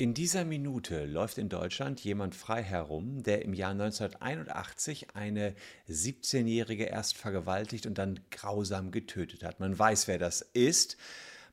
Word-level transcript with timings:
In 0.00 0.14
dieser 0.14 0.44
Minute 0.44 1.06
läuft 1.06 1.38
in 1.38 1.48
Deutschland 1.48 1.98
jemand 2.04 2.36
frei 2.36 2.62
herum, 2.62 3.24
der 3.24 3.42
im 3.42 3.52
Jahr 3.52 3.72
1981 3.72 5.16
eine 5.16 5.56
17-Jährige 5.88 6.84
erst 6.84 7.16
vergewaltigt 7.16 7.84
und 7.84 7.98
dann 7.98 8.20
grausam 8.30 8.92
getötet 8.92 9.42
hat. 9.42 9.58
Man 9.58 9.76
weiß, 9.76 10.06
wer 10.06 10.20
das 10.20 10.42
ist. 10.52 10.98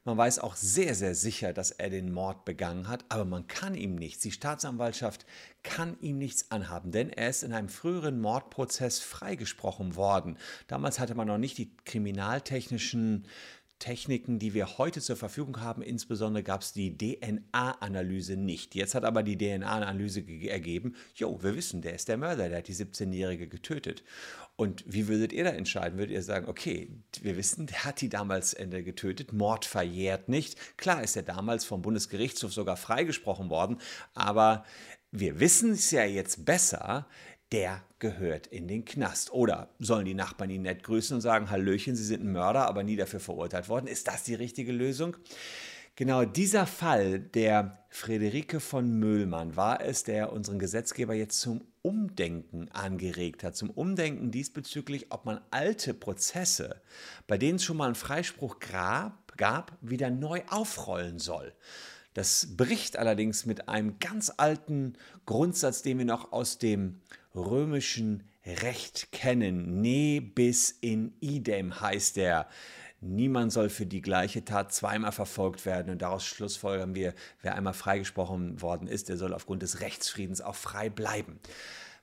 Man 0.04 0.16
weiß 0.16 0.38
auch 0.38 0.56
sehr, 0.56 0.94
sehr 0.94 1.16
sicher, 1.16 1.54
dass 1.54 1.72
er 1.72 1.90
den 1.90 2.14
Mord 2.14 2.46
begangen 2.46 2.88
hat, 2.88 3.04
aber 3.10 3.26
man 3.26 3.48
kann 3.48 3.74
ihm 3.74 3.96
nichts. 3.96 4.22
Die 4.22 4.32
Staatsanwaltschaft 4.32 5.26
kann 5.64 5.98
ihm 6.00 6.20
nichts 6.20 6.52
anhaben, 6.52 6.92
denn 6.92 7.10
er 7.10 7.32
ist 7.32 7.42
in 7.42 7.52
einem 7.52 7.70
früheren 7.70 8.22
Mordprozess 8.22 9.00
freigesprochen 9.00 9.96
worden. 9.96 10.38
Damals 10.68 11.00
hatte 11.00 11.16
man 11.16 11.26
noch 11.26 11.40
nicht 11.40 11.58
die 11.58 11.76
kriminaltechnischen 11.86 13.26
Techniken, 13.80 14.40
die 14.40 14.54
wir 14.54 14.78
heute 14.78 15.02
zur 15.02 15.16
Verfügung 15.16 15.62
haben. 15.62 15.82
Insbesondere 15.82 16.44
gab 16.44 16.62
es 16.62 16.74
die 16.74 16.98
DNA-Analyse 16.98 18.38
nicht. 18.38 18.74
Jetzt 18.74 18.96
hat 18.96 19.04
aber 19.04 19.22
die 19.22 19.38
DNA-Analyse 19.38 20.24
ergeben, 20.48 20.96
jo, 21.14 21.42
wir 21.44 21.56
wissen, 21.56 21.82
der 21.82 21.96
ist 21.96 22.08
der 22.08 22.18
Mörder, 22.18 22.50
der 22.50 22.60
hat 22.60 22.68
die 22.68 22.76
17-Jährige 22.76 23.48
getötet. 23.48 24.04
Und 24.56 24.84
wie 24.88 25.08
würdet 25.08 25.34
ihr 25.34 25.44
da 25.44 25.50
entscheiden? 25.50 25.98
Würdet 25.98 26.14
ihr 26.14 26.24
sagen, 26.24 26.48
okay, 26.48 26.90
wir 27.22 27.36
wissen, 27.36 27.68
der 27.68 27.84
hat 27.84 28.00
die 28.02 28.10
damals 28.10 28.54
Ende 28.54 28.84
getötet, 28.84 29.34
Mord 29.34 29.66
verjährt 29.66 30.30
nicht. 30.30 30.78
Klar 30.78 31.04
ist 31.04 31.18
er 31.18 31.24
damals 31.24 31.66
vom 31.66 31.82
Bundesgerichtshof 31.82 32.54
sogar 32.54 32.78
freigesprochen 32.78 33.50
worden, 33.50 33.78
aber 34.14 34.66
wir 35.12 35.40
wissen 35.40 35.72
es 35.72 35.92
ja 35.92 36.04
jetzt 36.04 36.46
besser, 36.46 37.08
der 37.56 37.82
gehört 38.00 38.48
in 38.48 38.68
den 38.68 38.84
Knast. 38.84 39.32
Oder 39.32 39.70
sollen 39.80 40.04
die 40.04 40.14
Nachbarn 40.14 40.50
ihn 40.50 40.64
nett 40.64 40.84
grüßen 40.84 41.16
und 41.16 41.22
sagen, 41.22 41.50
Hallöchen, 41.50 41.96
Sie 41.96 42.04
sind 42.04 42.22
ein 42.22 42.34
Mörder, 42.34 42.68
aber 42.68 42.84
nie 42.84 42.98
dafür 42.98 43.22
verurteilt 43.22 43.70
worden? 43.70 43.88
Ist 43.88 44.10
das 44.10 44.24
die 44.24 44.36
richtige 44.36 44.74
Lösung? 44.74 45.16
Genau 45.96 46.26
dieser 46.26 46.68
Fall 46.68 47.20
der 47.20 47.86
Friederike 47.90 48.60
von 48.60 49.00
Möhlmann 49.00 49.56
war 49.56 49.80
es, 49.80 50.04
der 50.04 50.34
unseren 50.34 50.60
Gesetzgeber 50.60 51.14
jetzt 51.14 51.40
zum 51.40 51.64
Umdenken 51.82 52.68
angeregt 52.74 53.46
hat, 53.46 53.56
zum 53.56 53.70
Umdenken 53.70 54.32
diesbezüglich, 54.32 55.06
ob 55.12 55.24
man 55.24 55.40
alte 55.52 55.94
Prozesse, 55.94 56.82
bei 57.26 57.38
denen 57.38 57.56
es 57.56 57.64
schon 57.64 57.78
mal 57.78 57.86
einen 57.86 57.96
Freispruch 57.96 58.60
gab, 58.60 59.38
gab 59.38 59.78
wieder 59.80 60.10
neu 60.10 60.42
aufrollen 60.50 61.20
soll. 61.20 61.54
Das 62.16 62.56
bricht 62.56 62.98
allerdings 62.98 63.46
mit 63.46 63.68
einem 63.68 64.00
ganz 64.00 64.32
alten 64.36 64.94
Grundsatz, 65.26 65.82
den 65.82 65.98
wir 65.98 66.06
noch 66.06 66.32
aus 66.32 66.58
dem 66.58 67.02
römischen 67.36 68.24
Recht 68.46 69.12
kennen. 69.12 69.82
Ne 69.82 70.22
bis 70.22 70.72
in 70.72 71.14
idem 71.20 71.80
heißt 71.82 72.16
der. 72.16 72.48
Niemand 73.02 73.52
soll 73.52 73.70
für 73.70 73.86
die 73.86 74.02
gleiche 74.02 74.46
Tat 74.46 74.74
zweimal 74.74 75.12
verfolgt 75.12 75.66
werden 75.66 75.92
und 75.92 76.02
daraus 76.02 76.26
schlussfolgern 76.26 76.96
wir, 76.96 77.14
wer 77.42 77.56
einmal 77.56 77.74
freigesprochen 77.74 78.62
worden 78.62 78.88
ist, 78.88 79.10
der 79.10 79.18
soll 79.18 79.34
aufgrund 79.34 79.62
des 79.62 79.82
Rechtsfriedens 79.82 80.42
auch 80.42 80.56
frei 80.56 80.90
bleiben. 80.90 81.40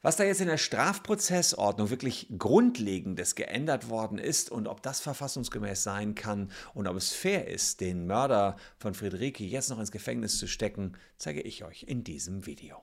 Was 0.02 0.16
da 0.16 0.24
jetzt 0.24 0.40
in 0.40 0.48
der 0.48 0.58
Strafprozessordnung 0.58 1.90
wirklich 1.90 2.26
Grundlegendes 2.36 3.36
geändert 3.36 3.88
worden 3.88 4.18
ist 4.18 4.50
und 4.50 4.66
ob 4.66 4.82
das 4.82 5.00
verfassungsgemäß 5.00 5.84
sein 5.84 6.16
kann 6.16 6.50
und 6.74 6.88
ob 6.88 6.96
es 6.96 7.12
fair 7.12 7.46
ist, 7.46 7.80
den 7.80 8.06
Mörder 8.06 8.56
von 8.78 8.94
Friederike 8.94 9.44
jetzt 9.44 9.70
noch 9.70 9.78
ins 9.78 9.92
Gefängnis 9.92 10.38
zu 10.38 10.48
stecken, 10.48 10.94
zeige 11.18 11.40
ich 11.40 11.64
euch 11.64 11.84
in 11.84 12.02
diesem 12.02 12.46
Video. 12.46 12.82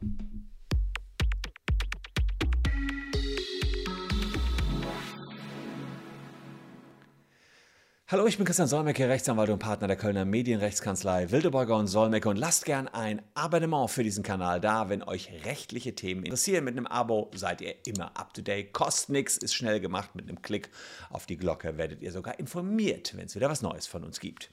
Hallo, 8.11 8.25
ich 8.25 8.37
bin 8.37 8.45
Christian 8.47 8.67
Solmecke, 8.67 9.07
Rechtsanwalt 9.07 9.51
und 9.51 9.59
Partner 9.59 9.85
der 9.85 9.95
Kölner 9.95 10.25
Medienrechtskanzlei 10.25 11.29
Wildeborger 11.29 11.75
und 11.75 11.85
Solmecke 11.85 12.27
und 12.27 12.37
lasst 12.37 12.65
gern 12.65 12.87
ein 12.87 13.21
Abonnement 13.35 13.87
für 13.91 14.01
diesen 14.01 14.23
Kanal 14.23 14.59
da, 14.59 14.89
wenn 14.89 15.03
euch 15.03 15.29
rechtliche 15.45 15.93
Themen 15.93 16.23
interessieren. 16.23 16.63
Mit 16.63 16.75
einem 16.75 16.87
Abo 16.87 17.29
seid 17.35 17.61
ihr 17.61 17.75
immer 17.85 18.17
up 18.17 18.33
to 18.33 18.41
date, 18.41 18.73
kostet 18.73 19.09
nichts, 19.09 19.37
ist 19.37 19.53
schnell 19.53 19.79
gemacht. 19.79 20.15
Mit 20.15 20.27
einem 20.27 20.41
Klick 20.41 20.71
auf 21.11 21.27
die 21.27 21.37
Glocke 21.37 21.77
werdet 21.77 22.01
ihr 22.01 22.11
sogar 22.11 22.39
informiert, 22.39 23.15
wenn 23.15 23.27
es 23.27 23.35
wieder 23.35 23.47
was 23.47 23.61
Neues 23.61 23.85
von 23.85 24.03
uns 24.03 24.19
gibt. 24.19 24.49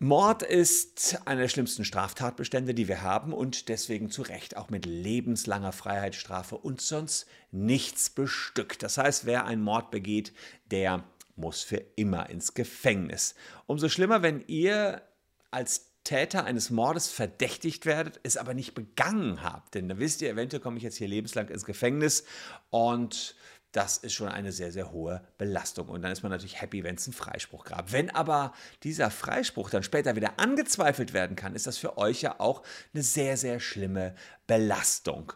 Mord 0.00 0.42
ist 0.42 1.20
einer 1.26 1.42
der 1.42 1.48
schlimmsten 1.48 1.84
Straftatbestände, 1.84 2.74
die 2.74 2.88
wir 2.88 3.02
haben 3.02 3.32
und 3.32 3.68
deswegen 3.68 4.10
zu 4.10 4.22
Recht 4.22 4.56
auch 4.56 4.68
mit 4.68 4.84
lebenslanger 4.84 5.70
Freiheitsstrafe 5.70 6.56
und 6.56 6.80
sonst 6.80 7.26
nichts 7.52 8.10
bestückt. 8.10 8.82
Das 8.82 8.98
heißt, 8.98 9.26
wer 9.26 9.44
einen 9.44 9.62
Mord 9.62 9.92
begeht, 9.92 10.32
der 10.72 11.04
muss 11.36 11.62
für 11.62 11.82
immer 11.96 12.30
ins 12.30 12.54
Gefängnis. 12.54 13.34
Umso 13.66 13.88
schlimmer, 13.88 14.22
wenn 14.22 14.44
ihr 14.46 15.02
als 15.50 15.92
Täter 16.04 16.44
eines 16.44 16.70
Mordes 16.70 17.10
verdächtigt 17.10 17.86
werdet, 17.86 18.18
es 18.24 18.36
aber 18.36 18.54
nicht 18.54 18.74
begangen 18.74 19.42
habt. 19.42 19.74
Denn 19.74 19.88
da 19.88 19.98
wisst 19.98 20.20
ihr, 20.20 20.30
eventuell 20.30 20.60
komme 20.60 20.78
ich 20.78 20.82
jetzt 20.82 20.96
hier 20.96 21.08
lebenslang 21.08 21.48
ins 21.48 21.64
Gefängnis 21.64 22.24
und 22.70 23.36
das 23.70 23.96
ist 23.96 24.12
schon 24.12 24.28
eine 24.28 24.52
sehr, 24.52 24.70
sehr 24.70 24.92
hohe 24.92 25.26
Belastung. 25.38 25.88
Und 25.88 26.02
dann 26.02 26.12
ist 26.12 26.22
man 26.22 26.30
natürlich 26.30 26.60
happy, 26.60 26.84
wenn 26.84 26.96
es 26.96 27.06
einen 27.06 27.14
Freispruch 27.14 27.64
gab. 27.64 27.90
Wenn 27.90 28.10
aber 28.10 28.52
dieser 28.82 29.10
Freispruch 29.10 29.70
dann 29.70 29.82
später 29.82 30.14
wieder 30.14 30.38
angezweifelt 30.38 31.14
werden 31.14 31.36
kann, 31.36 31.54
ist 31.54 31.66
das 31.66 31.78
für 31.78 31.96
euch 31.96 32.20
ja 32.20 32.38
auch 32.38 32.62
eine 32.92 33.02
sehr, 33.02 33.38
sehr 33.38 33.60
schlimme 33.60 34.14
Belastung. 34.46 35.32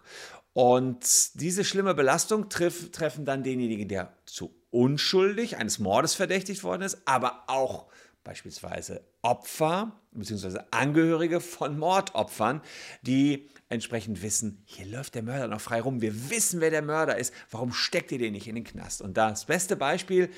Und 0.52 1.40
diese 1.40 1.64
schlimme 1.64 1.94
Belastung 1.94 2.48
treff, 2.48 2.90
treffen 2.90 3.24
dann 3.24 3.42
denjenigen, 3.42 3.88
der 3.88 4.12
zu 4.26 4.54
unschuldig 4.76 5.56
eines 5.56 5.78
Mordes 5.78 6.14
verdächtigt 6.14 6.62
worden 6.62 6.82
ist, 6.82 6.98
aber 7.06 7.44
auch 7.46 7.86
beispielsweise 8.24 9.02
Opfer 9.22 9.92
bzw. 10.12 10.58
Angehörige 10.70 11.40
von 11.40 11.78
Mordopfern, 11.78 12.60
die 13.00 13.48
entsprechend 13.70 14.22
wissen, 14.22 14.62
hier 14.66 14.86
läuft 14.86 15.14
der 15.14 15.22
Mörder 15.22 15.48
noch 15.48 15.62
frei 15.62 15.80
rum, 15.80 16.02
wir 16.02 16.30
wissen, 16.30 16.60
wer 16.60 16.70
der 16.70 16.82
Mörder 16.82 17.16
ist, 17.16 17.32
warum 17.50 17.72
steckt 17.72 18.12
ihr 18.12 18.18
den 18.18 18.34
nicht 18.34 18.48
in 18.48 18.54
den 18.54 18.64
Knast? 18.64 19.00
Und 19.00 19.16
das 19.16 19.46
beste 19.46 19.76
Beispiel 19.76 20.28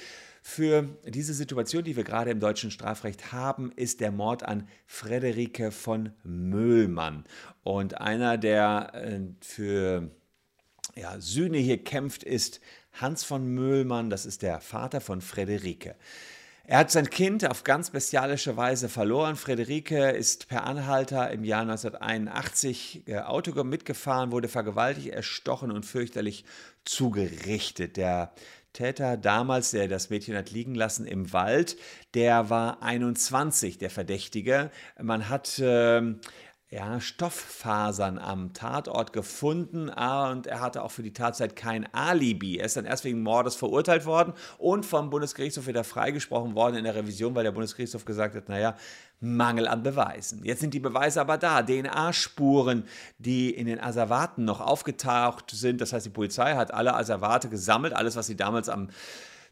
für 0.40 0.88
diese 1.04 1.34
Situation, 1.34 1.82
die 1.82 1.96
wir 1.96 2.04
gerade 2.04 2.30
im 2.30 2.38
deutschen 2.38 2.70
Strafrecht 2.70 3.32
haben, 3.32 3.72
ist 3.72 4.00
der 4.00 4.12
Mord 4.12 4.44
an 4.44 4.68
Frederike 4.86 5.72
von 5.72 6.12
Möhlmann. 6.22 7.24
Und 7.64 8.00
einer, 8.00 8.38
der 8.38 8.92
äh, 8.94 9.20
für 9.40 10.10
ja, 10.98 11.20
Sühne 11.20 11.58
hier 11.58 11.82
kämpft, 11.82 12.22
ist 12.22 12.60
Hans 12.92 13.24
von 13.24 13.46
Möhlmann, 13.46 14.10
das 14.10 14.26
ist 14.26 14.42
der 14.42 14.60
Vater 14.60 15.00
von 15.00 15.20
Frederike. 15.20 15.94
Er 16.64 16.80
hat 16.80 16.90
sein 16.90 17.08
Kind 17.08 17.48
auf 17.48 17.64
ganz 17.64 17.88
bestialische 17.90 18.58
Weise 18.58 18.90
verloren. 18.90 19.36
Frederike 19.36 20.10
ist 20.10 20.48
per 20.48 20.64
Anhalter 20.64 21.30
im 21.30 21.42
Jahr 21.42 21.62
1981 21.62 23.04
äh, 23.06 23.20
Auto 23.20 23.64
mitgefahren, 23.64 24.32
wurde 24.32 24.48
vergewaltigt, 24.48 25.08
erstochen 25.08 25.70
und 25.70 25.86
fürchterlich 25.86 26.44
zugerichtet. 26.84 27.96
Der 27.96 28.34
Täter 28.74 29.16
damals, 29.16 29.70
der 29.70 29.88
das 29.88 30.10
Mädchen 30.10 30.36
hat 30.36 30.50
liegen 30.50 30.74
lassen 30.74 31.06
im 31.06 31.32
Wald, 31.32 31.78
der 32.12 32.50
war 32.50 32.82
21, 32.82 33.78
der 33.78 33.88
Verdächtige. 33.88 34.70
Man 35.00 35.30
hat 35.30 35.58
äh, 35.58 36.02
ja, 36.70 37.00
Stofffasern 37.00 38.18
am 38.18 38.52
Tatort 38.52 39.14
gefunden 39.14 39.88
ah, 39.88 40.30
und 40.30 40.46
er 40.46 40.60
hatte 40.60 40.82
auch 40.82 40.90
für 40.90 41.02
die 41.02 41.14
Tatzeit 41.14 41.56
kein 41.56 41.92
Alibi. 41.94 42.58
Er 42.58 42.66
ist 42.66 42.76
dann 42.76 42.84
erst 42.84 43.04
wegen 43.04 43.22
Mordes 43.22 43.56
verurteilt 43.56 44.04
worden 44.04 44.34
und 44.58 44.84
vom 44.84 45.08
Bundesgerichtshof 45.08 45.66
wieder 45.66 45.82
freigesprochen 45.82 46.54
worden 46.54 46.76
in 46.76 46.84
der 46.84 46.94
Revision, 46.94 47.34
weil 47.34 47.44
der 47.44 47.52
Bundesgerichtshof 47.52 48.04
gesagt 48.04 48.34
hat, 48.34 48.50
naja, 48.50 48.76
Mangel 49.20 49.66
an 49.66 49.82
Beweisen. 49.82 50.44
Jetzt 50.44 50.60
sind 50.60 50.74
die 50.74 50.80
Beweise 50.80 51.22
aber 51.22 51.38
da. 51.38 51.62
DNA-Spuren, 51.62 52.84
die 53.16 53.50
in 53.50 53.66
den 53.66 53.80
Asservaten 53.80 54.44
noch 54.44 54.60
aufgetaucht 54.60 55.50
sind. 55.50 55.80
Das 55.80 55.94
heißt, 55.94 56.04
die 56.04 56.10
Polizei 56.10 56.54
hat 56.54 56.74
alle 56.74 56.94
Asservate 56.94 57.48
gesammelt, 57.48 57.94
alles, 57.94 58.14
was 58.14 58.26
sie 58.26 58.36
damals 58.36 58.68
am 58.68 58.90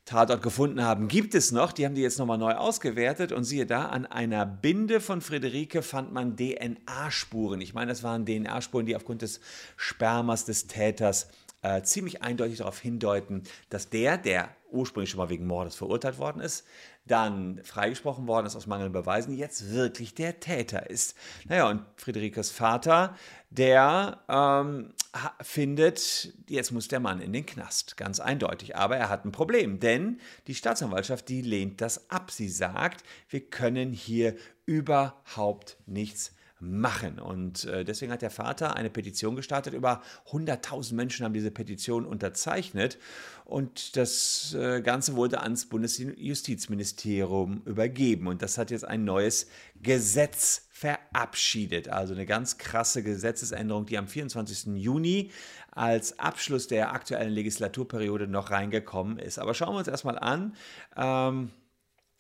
Tatort 0.07 0.41
gefunden 0.41 0.83
haben, 0.83 1.09
gibt 1.09 1.35
es 1.35 1.51
noch. 1.51 1.73
Die 1.73 1.85
haben 1.85 1.97
die 1.97 2.01
jetzt 2.01 2.19
nochmal 2.21 2.39
neu 2.39 2.55
ausgewertet 2.55 3.33
und 3.33 3.43
siehe 3.43 3.67
da, 3.67 3.87
an 3.87 4.07
einer 4.07 4.47
Binde 4.47 5.01
von 5.01 5.21
Friederike 5.21 5.83
fand 5.83 6.13
man 6.13 6.37
DNA-Spuren. 6.37 7.61
Ich 7.61 7.75
meine, 7.75 7.91
das 7.91 8.05
waren 8.05 8.25
DNA-Spuren, 8.25 8.87
die 8.87 8.95
aufgrund 8.95 9.23
des 9.23 9.41
Spermas 9.77 10.45
des 10.45 10.69
Täters 10.69 11.29
äh, 11.63 11.83
ziemlich 11.83 12.23
eindeutig 12.23 12.59
darauf 12.59 12.79
hindeuten, 12.79 13.43
dass 13.69 13.91
der, 13.91 14.17
der 14.17 14.51
ursprünglich 14.71 15.11
schon 15.11 15.19
mal 15.19 15.29
wegen 15.29 15.47
Mordes 15.47 15.75
verurteilt 15.75 16.19
worden 16.19 16.41
ist, 16.41 16.65
dann 17.07 17.61
freigesprochen 17.63 18.27
worden 18.27 18.47
ist 18.47 18.57
aus 18.57 18.67
mangelnden 18.67 18.93
Beweisen, 18.93 19.37
jetzt 19.37 19.71
wirklich 19.73 20.15
der 20.15 20.41
Täter 20.41 20.91
ist. 20.91 21.17
Naja, 21.49 21.71
und 21.71 21.83
Friederikes 21.97 22.51
Vater, 22.51 23.17
der 23.51 24.21
ähm, 24.29 24.93
findet, 25.41 26.35
jetzt 26.49 26.73
muss 26.73 26.89
der 26.89 27.01
Mann 27.01 27.21
in 27.21 27.33
den 27.33 27.47
Knast, 27.47 27.97
ganz 27.97 28.21
eindeutig. 28.21 28.77
Aber 28.77 28.97
er 28.97 29.09
hat 29.09 29.25
ein 29.25 29.33
Problem, 29.33 29.81
denn 29.81 30.21
die 30.47 30.55
Staatsanwaltschaft, 30.55 31.29
die 31.29 31.43
lehnt 31.43 31.81
das 31.81 32.11
ab. 32.11 32.31
Sie 32.31 32.49
sagt, 32.49 33.05
wir 33.29 33.41
können 33.41 33.93
hier 33.93 34.35
überhaupt 34.67 35.79
nichts 35.87 36.36
machen. 36.59 37.19
Und 37.19 37.65
äh, 37.65 37.85
deswegen 37.85 38.11
hat 38.13 38.23
der 38.23 38.31
Vater 38.31 38.77
eine 38.77 38.89
Petition 38.89 39.37
gestartet. 39.37 39.75
Über 39.75 40.03
100.000 40.31 40.95
Menschen 40.95 41.25
haben 41.25 41.35
diese 41.35 41.51
Petition 41.51 42.07
unterzeichnet. 42.07 42.99
Und 43.45 43.97
das 43.97 44.55
äh, 44.55 44.81
Ganze 44.81 45.17
wurde 45.17 45.43
ans 45.43 45.67
Bundesjustizministerium 45.67 47.63
übergeben. 47.67 48.27
Und 48.27 48.43
das 48.43 48.57
hat 48.57 48.71
jetzt 48.71 48.85
ein 48.85 49.05
neues 49.05 49.49
Gesetz 49.83 50.67
verabschiedet. 50.71 51.89
Also 51.89 52.15
eine 52.15 52.27
ganz 52.27 52.59
krasse 52.59 53.03
Gesetzesänderung, 53.03 53.87
die 53.87 53.99
am 53.99 54.09
24. 54.09 54.77
Juni 54.77 55.31
als 55.71 56.19
Abschluss 56.19 56.69
der 56.69 56.93
aktuellen 56.93 57.33
Legislaturperiode 57.33 58.27
noch 58.27 58.51
reingekommen 58.51 59.19
ist. 59.19 59.39
Aber 59.39 59.53
schauen 59.53 59.75
wir 59.75 59.79
uns 59.79 59.89
erstmal 59.89 60.19
an, 60.19 60.55
ähm, 60.97 61.51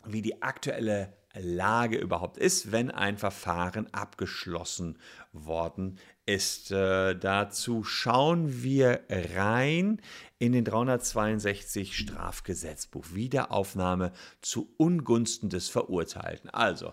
wie 0.04 0.20
die 0.20 0.42
aktuelle 0.42 1.14
Lage 1.40 1.98
überhaupt 1.98 2.38
ist, 2.38 2.72
wenn 2.72 2.90
ein 2.90 3.18
Verfahren 3.18 3.92
abgeschlossen 3.92 4.98
worden 5.32 5.98
ist. 6.24 6.70
Äh, 6.70 7.14
dazu 7.14 7.84
schauen 7.84 8.62
wir 8.62 9.00
rein 9.08 10.00
in 10.38 10.52
den 10.52 10.64
362 10.64 11.96
Strafgesetzbuch. 11.96 13.06
Wiederaufnahme 13.12 14.12
zu 14.40 14.72
Ungunsten 14.76 15.48
des 15.48 15.68
Verurteilten. 15.68 16.50
Also, 16.50 16.92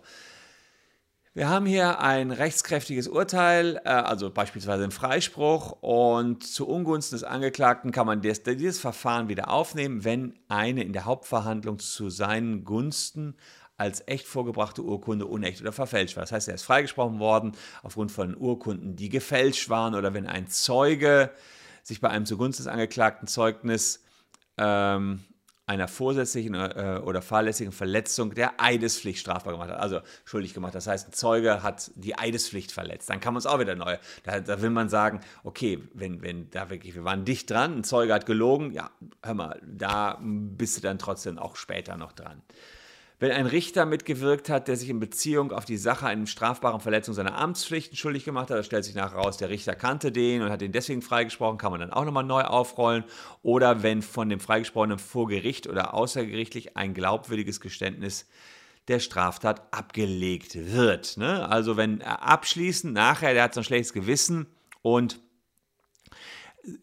wir 1.35 1.49
haben 1.49 1.65
hier 1.65 1.99
ein 1.99 2.29
rechtskräftiges 2.29 3.07
Urteil, 3.07 3.81
äh, 3.85 3.89
also 3.89 4.29
beispielsweise 4.29 4.83
einen 4.83 4.91
Freispruch, 4.91 5.77
und 5.81 6.43
zu 6.43 6.67
Ungunsten 6.67 7.15
des 7.15 7.23
Angeklagten 7.23 7.91
kann 7.91 8.05
man 8.05 8.21
dieses, 8.21 8.43
dieses 8.43 8.79
Verfahren 8.79 9.29
wieder 9.29 9.49
aufnehmen, 9.49 10.03
wenn 10.03 10.37
eine 10.47 10.83
in 10.83 10.93
der 10.93 11.05
Hauptverhandlung 11.05 11.79
zu 11.79 12.11
seinen 12.11 12.63
Gunsten 12.65 13.35
als 13.83 14.01
echt 14.07 14.25
vorgebrachte 14.25 14.81
Urkunde 14.81 15.25
unecht 15.25 15.59
oder 15.59 15.73
verfälscht 15.73 16.15
war. 16.15 16.23
Das 16.23 16.31
heißt, 16.31 16.47
er 16.47 16.55
ist 16.55 16.63
freigesprochen 16.63 17.19
worden 17.19 17.51
aufgrund 17.81 18.13
von 18.13 18.35
Urkunden, 18.37 18.95
die 18.95 19.09
gefälscht 19.09 19.69
waren 19.69 19.93
oder 19.93 20.13
wenn 20.13 20.25
ein 20.25 20.47
Zeuge 20.47 21.31
sich 21.83 21.99
bei 21.99 22.09
einem 22.09 22.25
zugunsten 22.25 22.63
des 22.63 22.71
Angeklagten 22.71 23.27
Zeugnis 23.27 24.01
ähm, 24.57 25.19
einer 25.65 25.89
vorsätzlichen 25.89 26.55
äh, 26.55 27.01
oder 27.03 27.21
fahrlässigen 27.21 27.73
Verletzung 27.73 28.33
der 28.33 28.61
Eidespflicht 28.61 29.19
strafbar 29.19 29.51
gemacht 29.51 29.69
hat, 29.69 29.79
also 29.79 29.99
schuldig 30.23 30.53
gemacht. 30.53 30.75
Das 30.75 30.87
heißt, 30.87 31.09
ein 31.09 31.13
Zeuge 31.13 31.61
hat 31.61 31.91
die 31.95 32.17
Eidespflicht 32.17 32.71
verletzt. 32.71 33.09
Dann 33.09 33.19
kann 33.19 33.33
man 33.33 33.39
es 33.39 33.45
auch 33.45 33.59
wieder 33.59 33.75
neu. 33.75 33.97
Da, 34.23 34.39
da, 34.39 34.61
will 34.61 34.69
man 34.69 34.87
sagen, 34.87 35.19
okay, 35.43 35.79
wenn, 35.93 36.21
wenn 36.21 36.49
da 36.51 36.69
wirklich, 36.69 36.95
wir 36.95 37.03
waren 37.03 37.25
dicht 37.25 37.49
dran, 37.49 37.79
ein 37.79 37.83
Zeuge 37.83 38.13
hat 38.13 38.25
gelogen, 38.25 38.71
ja, 38.71 38.91
hör 39.21 39.33
mal, 39.33 39.61
da 39.65 40.19
bist 40.21 40.77
du 40.77 40.81
dann 40.81 40.99
trotzdem 40.99 41.37
auch 41.37 41.57
später 41.57 41.97
noch 41.97 42.13
dran. 42.13 42.41
Wenn 43.23 43.31
ein 43.31 43.45
Richter 43.45 43.85
mitgewirkt 43.85 44.49
hat, 44.49 44.67
der 44.67 44.75
sich 44.75 44.89
in 44.89 44.99
Beziehung 44.99 45.53
auf 45.53 45.63
die 45.63 45.77
Sache 45.77 46.07
einer 46.07 46.27
strafbaren 46.27 46.81
Verletzung 46.81 47.13
seiner 47.13 47.37
Amtspflichten 47.37 47.95
schuldig 47.95 48.25
gemacht 48.25 48.49
hat, 48.49 48.57
da 48.57 48.63
stellt 48.63 48.83
sich 48.83 48.95
nachher 48.95 49.15
raus, 49.15 49.37
der 49.37 49.47
Richter 49.47 49.75
kannte 49.75 50.11
den 50.11 50.41
und 50.41 50.49
hat 50.49 50.59
den 50.59 50.73
deswegen 50.73 51.01
freigesprochen, 51.01 51.57
kann 51.57 51.71
man 51.71 51.79
dann 51.79 51.93
auch 51.93 52.03
nochmal 52.03 52.25
neu 52.25 52.41
aufrollen. 52.41 53.05
Oder 53.41 53.81
wenn 53.81 54.01
von 54.01 54.27
dem 54.27 54.41
Freigesprochenen 54.41 54.99
vor 54.99 55.29
Gericht 55.29 55.67
oder 55.67 55.93
außergerichtlich 55.93 56.75
ein 56.75 56.93
glaubwürdiges 56.93 57.61
Geständnis 57.61 58.27
der 58.89 58.99
Straftat 58.99 59.73
abgelegt 59.73 60.57
wird. 60.73 61.15
Ne? 61.15 61.47
Also 61.47 61.77
wenn 61.77 62.01
er 62.01 62.23
abschließend 62.23 62.93
nachher, 62.93 63.33
der 63.33 63.43
hat 63.43 63.53
so 63.53 63.61
ein 63.61 63.63
schlechtes 63.63 63.93
Gewissen 63.93 64.47
und 64.81 65.21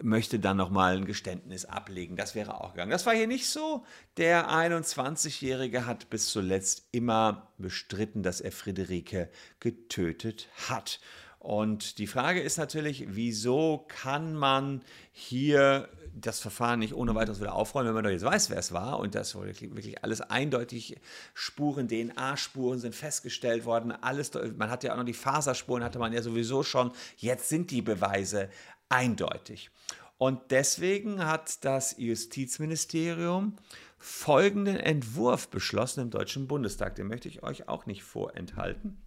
möchte 0.02 0.38
dann 0.38 0.56
nochmal 0.56 0.96
ein 0.96 1.06
Geständnis 1.06 1.64
ablegen. 1.64 2.16
Das 2.16 2.34
wäre 2.34 2.60
auch 2.60 2.72
gegangen. 2.72 2.90
Das 2.90 3.06
war 3.06 3.14
hier 3.14 3.26
nicht 3.26 3.48
so. 3.48 3.84
Der 4.16 4.50
21-Jährige 4.50 5.86
hat 5.86 6.10
bis 6.10 6.28
zuletzt 6.28 6.88
immer 6.92 7.50
bestritten, 7.58 8.22
dass 8.22 8.40
er 8.40 8.52
Friederike 8.52 9.30
getötet 9.58 10.48
hat. 10.68 11.00
Und 11.38 11.96
die 11.96 12.06
Frage 12.06 12.40
ist 12.40 12.58
natürlich, 12.58 13.06
wieso 13.08 13.86
kann 13.88 14.34
man 14.34 14.82
hier 15.10 15.88
das 16.14 16.40
Verfahren 16.40 16.80
nicht 16.80 16.92
ohne 16.92 17.14
weiteres 17.14 17.40
wieder 17.40 17.54
aufräumen, 17.54 17.88
wenn 17.88 17.94
man 17.94 18.04
doch 18.04 18.10
jetzt 18.10 18.24
weiß, 18.24 18.50
wer 18.50 18.58
es 18.58 18.72
war 18.72 18.98
und 18.98 19.14
das 19.14 19.34
wirklich, 19.34 20.04
alles 20.04 20.20
eindeutig 20.20 20.98
Spuren, 21.32 21.88
DNA-Spuren 21.88 22.78
sind 22.78 22.94
festgestellt 22.94 23.64
worden, 23.64 23.92
alles, 23.92 24.32
man 24.56 24.70
hat 24.70 24.84
ja 24.84 24.92
auch 24.92 24.98
noch 24.98 25.04
die 25.04 25.14
Faserspuren, 25.14 25.84
hatte 25.84 25.98
man 25.98 26.12
ja 26.12 26.20
sowieso 26.20 26.62
schon, 26.62 26.92
jetzt 27.16 27.48
sind 27.48 27.70
die 27.70 27.80
Beweise 27.80 28.50
eindeutig. 28.90 29.70
Und 30.19 30.50
deswegen 30.50 31.25
hat 31.25 31.64
das 31.64 31.96
Justizministerium 31.96 33.56
folgenden 33.98 34.76
Entwurf 34.76 35.48
beschlossen 35.48 36.00
im 36.00 36.10
Deutschen 36.10 36.46
Bundestag. 36.46 36.94
Den 36.96 37.06
möchte 37.06 37.28
ich 37.28 37.42
euch 37.42 37.69
auch 37.69 37.87
nicht 37.87 38.02
vorenthalten. 38.02 39.00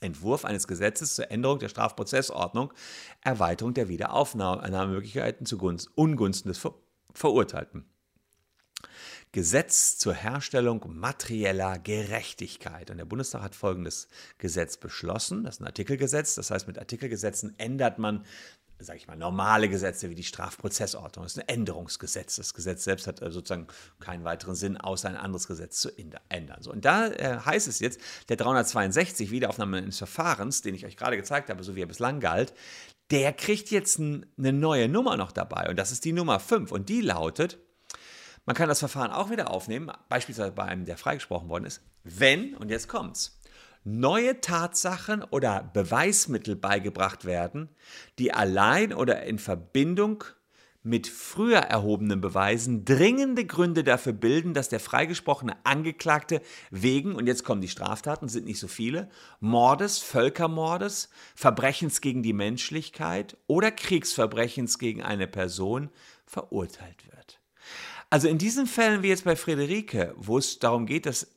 Entwurf 0.00 0.44
eines 0.44 0.66
Gesetzes 0.66 1.14
zur 1.14 1.30
Änderung 1.30 1.58
der 1.58 1.68
Strafprozessordnung, 1.68 2.72
Erweiterung 3.20 3.74
der 3.74 3.88
Wiederaufnahmemöglichkeiten 3.88 5.46
zugunsten 5.46 5.92
Ungunsten 5.94 6.48
des 6.48 6.58
Ver 6.58 6.74
Verurteilten. 7.14 7.84
Gesetz 9.32 9.98
zur 9.98 10.14
Herstellung 10.14 10.82
materieller 10.94 11.78
Gerechtigkeit. 11.78 12.90
Und 12.90 12.98
der 12.98 13.04
Bundestag 13.06 13.42
hat 13.42 13.54
folgendes 13.54 14.08
Gesetz 14.38 14.78
beschlossen. 14.78 15.44
Das 15.44 15.56
ist 15.56 15.60
ein 15.60 15.66
Artikelgesetz. 15.66 16.34
Das 16.34 16.50
heißt, 16.50 16.66
mit 16.66 16.78
Artikelgesetzen 16.78 17.54
ändert 17.58 17.98
man 17.98 18.24
sage 18.84 18.98
ich 18.98 19.06
mal, 19.06 19.16
normale 19.16 19.68
Gesetze 19.68 20.10
wie 20.10 20.14
die 20.14 20.24
Strafprozessordnung. 20.24 21.24
Das 21.24 21.36
ist 21.36 21.38
ein 21.38 21.48
Änderungsgesetz. 21.48 22.36
Das 22.36 22.54
Gesetz 22.54 22.84
selbst 22.84 23.06
hat 23.06 23.22
also 23.22 23.40
sozusagen 23.40 23.66
keinen 24.00 24.24
weiteren 24.24 24.54
Sinn, 24.54 24.76
außer 24.76 25.08
ein 25.08 25.16
anderes 25.16 25.46
Gesetz 25.46 25.80
zu 25.80 25.90
ändern. 26.28 26.62
So, 26.62 26.72
und 26.72 26.84
da 26.84 27.08
äh, 27.08 27.38
heißt 27.44 27.68
es 27.68 27.80
jetzt, 27.80 28.00
der 28.28 28.36
362 28.36 29.30
Wiederaufnahme 29.30 29.78
eines 29.78 29.98
Verfahrens, 29.98 30.62
den 30.62 30.74
ich 30.74 30.86
euch 30.86 30.96
gerade 30.96 31.16
gezeigt 31.16 31.50
habe, 31.50 31.62
so 31.64 31.76
wie 31.76 31.82
er 31.82 31.86
bislang 31.86 32.20
galt, 32.20 32.54
der 33.10 33.32
kriegt 33.32 33.70
jetzt 33.70 33.98
ein, 33.98 34.26
eine 34.38 34.52
neue 34.52 34.88
Nummer 34.88 35.16
noch 35.16 35.32
dabei. 35.32 35.68
Und 35.68 35.76
das 35.76 35.92
ist 35.92 36.04
die 36.04 36.12
Nummer 36.12 36.40
5. 36.40 36.72
Und 36.72 36.88
die 36.88 37.00
lautet, 37.02 37.58
man 38.46 38.56
kann 38.56 38.68
das 38.68 38.80
Verfahren 38.80 39.10
auch 39.10 39.30
wieder 39.30 39.50
aufnehmen, 39.50 39.92
beispielsweise 40.08 40.52
bei 40.52 40.64
einem, 40.64 40.84
der 40.84 40.96
freigesprochen 40.96 41.48
worden 41.48 41.64
ist, 41.64 41.82
wenn, 42.04 42.56
und 42.56 42.70
jetzt 42.70 42.88
kommt's, 42.88 43.38
neue 43.84 44.40
Tatsachen 44.40 45.22
oder 45.22 45.70
Beweismittel 45.72 46.56
beigebracht 46.56 47.24
werden, 47.24 47.68
die 48.18 48.32
allein 48.32 48.92
oder 48.92 49.24
in 49.24 49.38
Verbindung 49.38 50.24
mit 50.84 51.06
früher 51.06 51.58
erhobenen 51.58 52.20
Beweisen 52.20 52.84
dringende 52.84 53.44
Gründe 53.44 53.84
dafür 53.84 54.12
bilden, 54.12 54.52
dass 54.52 54.68
der 54.68 54.80
freigesprochene 54.80 55.56
Angeklagte 55.64 56.42
wegen, 56.70 57.14
und 57.14 57.28
jetzt 57.28 57.44
kommen 57.44 57.60
die 57.60 57.68
Straftaten, 57.68 58.28
sind 58.28 58.46
nicht 58.46 58.58
so 58.58 58.66
viele, 58.66 59.08
Mordes, 59.38 59.98
Völkermordes, 59.98 61.08
Verbrechens 61.36 62.00
gegen 62.00 62.22
die 62.22 62.32
Menschlichkeit 62.32 63.36
oder 63.46 63.70
Kriegsverbrechens 63.70 64.78
gegen 64.78 65.02
eine 65.02 65.28
Person 65.28 65.90
verurteilt 66.26 67.06
wird. 67.12 67.40
Also 68.10 68.28
in 68.28 68.38
diesen 68.38 68.66
Fällen 68.66 69.02
wie 69.02 69.08
jetzt 69.08 69.24
bei 69.24 69.36
Friederike, 69.36 70.14
wo 70.16 70.36
es 70.36 70.58
darum 70.58 70.86
geht, 70.86 71.06
dass 71.06 71.28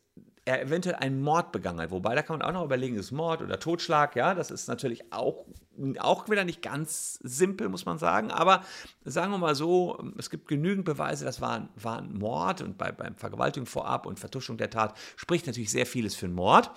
er 0.45 0.61
eventuell 0.61 0.95
einen 0.95 1.21
Mord 1.21 1.51
begangen 1.51 1.81
hat. 1.81 1.89
Wobei, 1.89 2.13
da 2.13 2.21
kann 2.21 2.37
man 2.37 2.47
auch 2.47 2.53
noch 2.53 2.63
überlegen, 2.63 2.95
ist 2.97 3.11
Mord 3.11 3.41
oder 3.41 3.59
Totschlag, 3.59 4.15
ja, 4.15 4.35
das 4.35 4.51
ist 4.51 4.67
natürlich 4.67 5.11
auch, 5.11 5.45
auch 5.97 6.29
wieder 6.29 6.45
nicht 6.45 6.61
ganz 6.61 7.19
simpel, 7.23 7.67
muss 7.67 7.85
man 7.85 7.97
sagen. 7.97 8.29
Aber 8.29 8.63
sagen 9.03 9.31
wir 9.31 9.39
mal 9.39 9.55
so, 9.55 9.99
es 10.17 10.29
gibt 10.29 10.47
genügend 10.47 10.85
Beweise, 10.85 11.25
das 11.25 11.41
war, 11.41 11.67
war 11.75 11.97
ein 11.97 12.13
Mord 12.13 12.61
und 12.61 12.77
bei, 12.77 12.91
beim 12.91 13.15
Vergewaltigung 13.15 13.65
vorab 13.65 14.05
und 14.05 14.19
Vertuschung 14.19 14.57
der 14.57 14.69
Tat 14.69 14.95
spricht 15.15 15.47
natürlich 15.47 15.71
sehr 15.71 15.87
vieles 15.87 16.15
für 16.15 16.27
einen 16.27 16.35
Mord. 16.35 16.69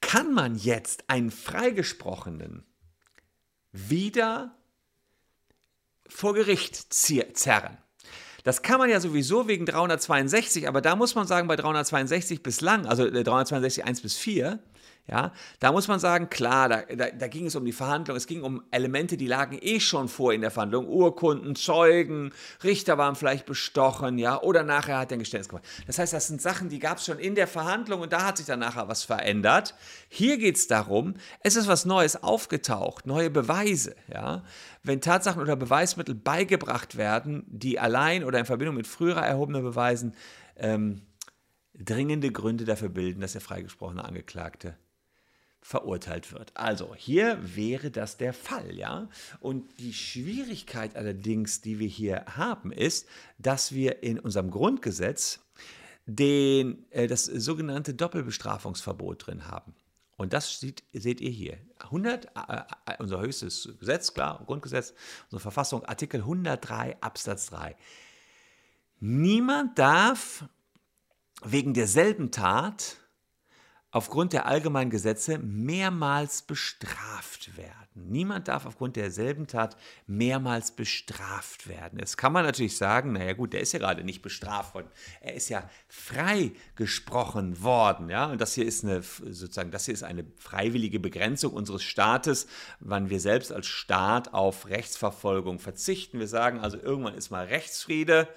Kann 0.00 0.32
man 0.32 0.56
jetzt 0.56 1.04
einen 1.10 1.30
Freigesprochenen 1.30 2.64
wieder 3.72 4.56
vor 6.06 6.32
Gericht 6.32 6.92
zerren? 6.92 7.76
Das 8.48 8.62
kann 8.62 8.78
man 8.78 8.88
ja 8.88 8.98
sowieso 8.98 9.46
wegen 9.46 9.66
362, 9.66 10.68
aber 10.68 10.80
da 10.80 10.96
muss 10.96 11.14
man 11.14 11.26
sagen, 11.26 11.48
bei 11.48 11.56
362 11.56 12.42
bislang, 12.42 12.86
also 12.86 13.04
362 13.04 13.84
1 13.84 14.00
bis 14.00 14.16
4, 14.16 14.58
ja, 15.10 15.32
da 15.58 15.72
muss 15.72 15.88
man 15.88 15.98
sagen, 15.98 16.28
klar, 16.28 16.68
da, 16.68 16.82
da, 16.82 17.10
da, 17.10 17.28
ging 17.28 17.46
es 17.46 17.56
um 17.56 17.64
die 17.64 17.72
Verhandlung, 17.72 18.14
es 18.14 18.26
ging 18.26 18.42
um 18.42 18.62
Elemente, 18.70 19.16
die 19.16 19.26
lagen 19.26 19.58
eh 19.58 19.80
schon 19.80 20.06
vor 20.06 20.34
in 20.34 20.42
der 20.42 20.50
Verhandlung, 20.50 20.86
Urkunden, 20.86 21.56
Zeugen, 21.56 22.30
Richter 22.62 22.98
waren 22.98 23.16
vielleicht 23.16 23.46
bestochen, 23.46 24.18
ja, 24.18 24.38
oder 24.42 24.64
nachher 24.64 24.98
hat 24.98 25.10
er 25.10 25.16
ein 25.16 25.20
Geständnis 25.20 25.48
gemacht. 25.48 25.64
Das 25.86 25.98
heißt, 25.98 26.12
das 26.12 26.26
sind 26.26 26.42
Sachen, 26.42 26.68
die 26.68 26.78
gab 26.78 26.98
es 26.98 27.06
schon 27.06 27.18
in 27.18 27.34
der 27.34 27.46
Verhandlung 27.46 28.02
und 28.02 28.12
da 28.12 28.26
hat 28.26 28.36
sich 28.36 28.44
dann 28.44 28.58
nachher 28.58 28.88
was 28.88 29.02
verändert. 29.02 29.74
Hier 30.10 30.36
geht 30.36 30.56
es 30.56 30.66
darum, 30.66 31.14
es 31.40 31.56
ist 31.56 31.68
was 31.68 31.86
Neues 31.86 32.22
aufgetaucht, 32.22 33.06
neue 33.06 33.30
Beweise, 33.30 33.96
ja. 34.12 34.42
Wenn 34.82 35.00
Tatsachen 35.00 35.40
oder 35.40 35.56
Beweismittel 35.56 36.14
beigebracht 36.14 36.96
werden, 36.98 37.44
die 37.46 37.78
allein 37.78 38.24
oder 38.24 38.38
in 38.38 38.44
Verbindung 38.44 38.76
mit 38.76 38.86
früher 38.86 39.16
erhobenen 39.16 39.62
Beweisen 39.62 40.14
ähm, 40.56 41.00
dringende 41.74 42.30
Gründe 42.30 42.66
dafür 42.66 42.90
bilden, 42.90 43.20
dass 43.20 43.32
der 43.32 43.40
freigesprochene 43.40 44.04
Angeklagte 44.04 44.76
verurteilt 45.60 46.32
wird. 46.32 46.52
Also 46.54 46.94
hier 46.94 47.38
wäre 47.42 47.90
das 47.90 48.16
der 48.16 48.32
Fall, 48.32 48.74
ja. 48.76 49.08
Und 49.40 49.78
die 49.80 49.92
Schwierigkeit 49.92 50.96
allerdings, 50.96 51.60
die 51.60 51.78
wir 51.78 51.88
hier 51.88 52.24
haben, 52.36 52.72
ist, 52.72 53.06
dass 53.38 53.72
wir 53.72 54.02
in 54.02 54.18
unserem 54.18 54.50
Grundgesetz 54.50 55.40
den, 56.06 56.90
äh, 56.90 57.06
das 57.06 57.24
sogenannte 57.24 57.94
Doppelbestrafungsverbot 57.94 59.26
drin 59.26 59.46
haben. 59.46 59.74
Und 60.16 60.32
das 60.32 60.58
sieht, 60.58 60.82
seht 60.92 61.20
ihr 61.20 61.30
hier. 61.30 61.58
100, 61.78 62.26
äh, 62.26 62.28
äh, 62.86 62.96
unser 62.98 63.20
höchstes 63.20 63.68
Gesetz, 63.78 64.14
klar, 64.14 64.42
Grundgesetz, 64.46 64.94
unsere 65.26 65.40
Verfassung, 65.40 65.84
Artikel 65.84 66.20
103 66.20 66.96
Absatz 67.00 67.46
3. 67.50 67.76
Niemand 69.00 69.78
darf 69.78 70.44
wegen 71.44 71.72
derselben 71.72 72.32
Tat 72.32 72.96
aufgrund 73.90 74.34
der 74.34 74.46
allgemeinen 74.46 74.90
Gesetze 74.90 75.38
mehrmals 75.38 76.42
bestraft 76.42 77.56
werden. 77.56 77.74
Niemand 77.94 78.48
darf 78.48 78.66
aufgrund 78.66 78.96
derselben 78.96 79.46
Tat 79.46 79.76
mehrmals 80.06 80.72
bestraft 80.72 81.68
werden. 81.68 81.98
Jetzt 81.98 82.18
kann 82.18 82.32
man 82.32 82.44
natürlich 82.44 82.76
sagen, 82.76 83.12
naja 83.12 83.32
gut, 83.32 83.54
der 83.54 83.60
ist 83.60 83.72
ja 83.72 83.78
gerade 83.78 84.04
nicht 84.04 84.20
bestraft 84.20 84.74
worden. 84.74 84.88
Er 85.20 85.34
ist 85.34 85.48
ja 85.48 85.68
freigesprochen 85.88 87.62
worden. 87.62 88.10
Ja? 88.10 88.26
Und 88.26 88.40
das 88.40 88.54
hier 88.54 88.66
ist 88.66 88.84
eine, 88.84 89.02
sozusagen, 89.02 89.70
das 89.70 89.86
hier 89.86 89.94
ist 89.94 90.04
eine 90.04 90.24
freiwillige 90.36 91.00
Begrenzung 91.00 91.54
unseres 91.54 91.82
Staates, 91.82 92.46
wann 92.80 93.08
wir 93.08 93.20
selbst 93.20 93.52
als 93.52 93.66
Staat 93.66 94.34
auf 94.34 94.68
Rechtsverfolgung 94.68 95.58
verzichten. 95.58 96.18
Wir 96.18 96.28
sagen 96.28 96.60
also, 96.60 96.78
irgendwann 96.78 97.14
ist 97.14 97.30
mal 97.30 97.46
Rechtsfriede 97.46 98.28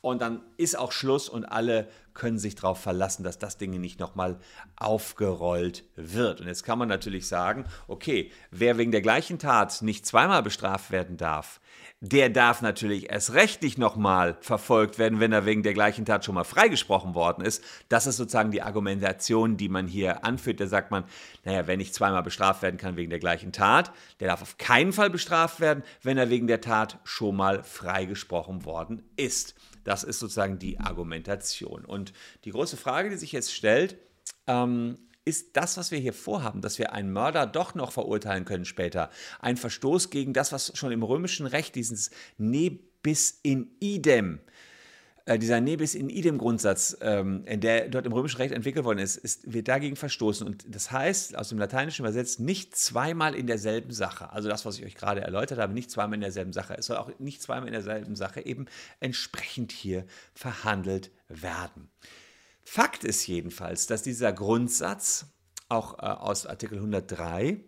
und 0.00 0.22
dann 0.22 0.42
ist 0.56 0.78
auch 0.78 0.92
Schluss 0.92 1.28
und 1.28 1.44
alle 1.44 1.88
können 2.14 2.38
sich 2.38 2.54
darauf 2.54 2.80
verlassen, 2.80 3.22
dass 3.22 3.38
das 3.38 3.56
Ding 3.56 3.70
nicht 3.80 4.00
nochmal 4.00 4.38
aufgerollt 4.76 5.84
wird. 5.96 6.40
Und 6.40 6.48
jetzt 6.48 6.64
kann 6.64 6.78
man 6.78 6.88
natürlich 6.88 7.28
sagen, 7.28 7.64
okay, 7.88 8.30
wer 8.50 8.78
wegen 8.78 8.90
der 8.90 9.00
gleichen 9.00 9.38
Tat 9.38 9.80
nicht 9.82 10.06
zweimal 10.06 10.42
bestraft 10.42 10.90
werden 10.90 11.16
darf, 11.16 11.60
der 12.00 12.30
darf 12.30 12.62
natürlich 12.62 13.10
erst 13.10 13.34
recht 13.34 13.62
nicht 13.62 13.76
nochmal 13.76 14.38
verfolgt 14.40 14.98
werden, 14.98 15.20
wenn 15.20 15.32
er 15.32 15.44
wegen 15.44 15.62
der 15.62 15.74
gleichen 15.74 16.06
Tat 16.06 16.24
schon 16.24 16.34
mal 16.34 16.44
freigesprochen 16.44 17.14
worden 17.14 17.44
ist. 17.44 17.62
Das 17.88 18.06
ist 18.06 18.16
sozusagen 18.16 18.50
die 18.50 18.62
Argumentation, 18.62 19.58
die 19.58 19.68
man 19.68 19.86
hier 19.86 20.24
anführt. 20.24 20.60
Da 20.60 20.66
sagt 20.66 20.90
man, 20.90 21.04
naja, 21.44 21.66
wer 21.66 21.76
nicht 21.76 21.94
zweimal 21.94 22.22
bestraft 22.22 22.62
werden 22.62 22.78
kann 22.78 22.96
wegen 22.96 23.10
der 23.10 23.18
gleichen 23.18 23.52
Tat, 23.52 23.92
der 24.18 24.28
darf 24.28 24.40
auf 24.40 24.56
keinen 24.56 24.92
Fall 24.92 25.10
bestraft 25.10 25.60
werden, 25.60 25.84
wenn 26.02 26.16
er 26.16 26.30
wegen 26.30 26.46
der 26.46 26.62
Tat 26.62 26.98
schon 27.04 27.36
mal 27.36 27.62
freigesprochen 27.62 28.64
worden 28.64 29.02
ist. 29.16 29.54
Das 29.90 30.04
ist 30.04 30.20
sozusagen 30.20 30.60
die 30.60 30.78
Argumentation. 30.78 31.84
Und 31.84 32.12
die 32.44 32.52
große 32.52 32.76
Frage, 32.76 33.10
die 33.10 33.16
sich 33.16 33.32
jetzt 33.32 33.52
stellt, 33.52 33.96
ähm, 34.46 34.98
ist 35.24 35.56
das, 35.56 35.76
was 35.76 35.90
wir 35.90 35.98
hier 35.98 36.12
vorhaben, 36.12 36.60
dass 36.60 36.78
wir 36.78 36.92
einen 36.92 37.12
Mörder 37.12 37.44
doch 37.44 37.74
noch 37.74 37.90
verurteilen 37.90 38.44
können 38.44 38.64
später, 38.64 39.10
ein 39.40 39.56
Verstoß 39.56 40.10
gegen 40.10 40.32
das, 40.32 40.52
was 40.52 40.70
schon 40.78 40.92
im 40.92 41.02
römischen 41.02 41.44
Recht 41.44 41.74
dieses 41.74 42.12
ne 42.38 42.78
bis 43.02 43.40
in 43.42 43.72
idem 43.80 44.38
dieser 45.26 45.60
Nebis 45.60 45.94
in 45.94 46.08
idem 46.08 46.38
Grundsatz, 46.38 46.96
ähm, 47.00 47.44
der 47.46 47.88
dort 47.88 48.06
im 48.06 48.12
römischen 48.12 48.38
Recht 48.38 48.52
entwickelt 48.52 48.84
worden 48.84 48.98
ist, 48.98 49.16
ist, 49.16 49.52
wird 49.52 49.68
dagegen 49.68 49.96
verstoßen. 49.96 50.46
Und 50.46 50.64
das 50.68 50.90
heißt, 50.90 51.36
aus 51.36 51.50
dem 51.50 51.58
Lateinischen 51.58 52.02
übersetzt, 52.02 52.40
nicht 52.40 52.76
zweimal 52.76 53.34
in 53.34 53.46
derselben 53.46 53.92
Sache. 53.92 54.30
Also 54.32 54.48
das, 54.48 54.64
was 54.64 54.78
ich 54.78 54.84
euch 54.84 54.94
gerade 54.94 55.20
erläutert 55.20 55.58
habe, 55.58 55.72
nicht 55.72 55.90
zweimal 55.90 56.14
in 56.14 56.22
derselben 56.22 56.52
Sache. 56.52 56.74
Es 56.76 56.86
soll 56.86 56.96
auch 56.96 57.10
nicht 57.18 57.42
zweimal 57.42 57.68
in 57.68 57.74
derselben 57.74 58.16
Sache 58.16 58.44
eben 58.44 58.66
entsprechend 59.00 59.72
hier 59.72 60.04
verhandelt 60.34 61.10
werden. 61.28 61.90
Fakt 62.62 63.04
ist 63.04 63.26
jedenfalls, 63.26 63.86
dass 63.86 64.02
dieser 64.02 64.32
Grundsatz 64.32 65.26
auch 65.68 65.98
äh, 65.98 66.02
aus 66.02 66.46
Artikel 66.46 66.76
103 66.78 67.60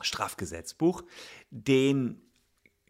Strafgesetzbuch 0.00 1.02
den 1.50 2.20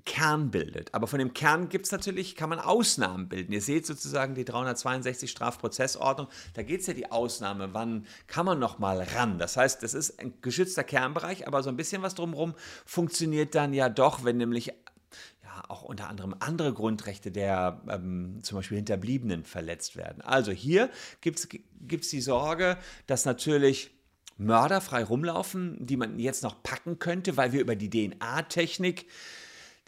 Kern 0.05 0.51
bildet. 0.51 0.95
Aber 0.95 1.07
von 1.07 1.19
dem 1.19 1.33
Kern 1.33 1.69
gibt 1.69 1.87
es 1.87 1.93
natürlich, 1.93 2.35
kann 2.35 2.49
man 2.49 2.59
Ausnahmen 2.59 3.29
bilden. 3.29 3.53
Ihr 3.53 3.61
seht 3.61 3.87
sozusagen 3.87 4.35
die 4.35 4.45
362 4.45 5.31
Strafprozessordnung, 5.31 6.29
da 6.55 6.63
geht 6.63 6.81
es 6.81 6.87
ja 6.87 6.95
die 6.95 7.11
Ausnahme, 7.11 7.73
wann 7.73 8.07
kann 8.27 8.47
man 8.47 8.59
noch 8.59 8.79
mal 8.79 9.03
ran. 9.03 9.39
Das 9.39 9.57
heißt, 9.57 9.83
das 9.83 9.95
ist 9.95 10.19
ein 10.19 10.35
geschützter 10.43 10.85
Kernbereich, 10.85 11.47
aber 11.47 11.63
so 11.63 11.69
ein 11.69 11.77
bisschen 11.77 12.03
was 12.03 12.15
drumherum 12.15 12.55
funktioniert 12.85 13.55
dann 13.55 13.73
ja 13.73 13.89
doch, 13.89 14.25
wenn 14.25 14.39
nämlich 14.39 14.67
ja, 14.67 15.63
auch 15.69 15.83
unter 15.83 16.09
anderem 16.09 16.35
andere 16.41 16.73
Grundrechte 16.73 17.31
der 17.31 17.81
ähm, 17.89 18.41
zum 18.43 18.59
Beispiel 18.59 18.77
Hinterbliebenen 18.77 19.45
verletzt 19.45 19.97
werden. 19.97 20.23
Also 20.23 20.51
hier 20.51 20.91
gibt 21.21 21.39
es 21.39 22.09
die 22.09 22.21
Sorge, 22.21 22.77
dass 23.07 23.25
natürlich 23.25 23.91
Mörder 24.39 24.81
frei 24.81 25.05
rumlaufen, 25.05 25.77
die 25.79 25.97
man 25.97 26.19
jetzt 26.19 26.43
noch 26.43 26.63
packen 26.63 26.99
könnte, 26.99 27.37
weil 27.37 27.53
wir 27.53 27.61
über 27.61 27.77
die 27.77 27.91
DNA-Technik 27.91 29.07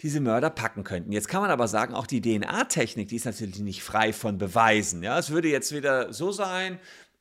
diese 0.00 0.20
Mörder 0.20 0.50
packen 0.50 0.84
könnten. 0.84 1.12
Jetzt 1.12 1.28
kann 1.28 1.40
man 1.40 1.50
aber 1.50 1.68
sagen, 1.68 1.94
auch 1.94 2.06
die 2.06 2.20
DNA-Technik, 2.20 3.08
die 3.08 3.16
ist 3.16 3.26
natürlich 3.26 3.60
nicht 3.60 3.82
frei 3.82 4.12
von 4.12 4.38
Beweisen. 4.38 5.02
Ja, 5.02 5.18
es 5.18 5.30
würde 5.30 5.48
jetzt 5.48 5.72
wieder 5.72 6.12
so 6.12 6.32
sein, 6.32 6.78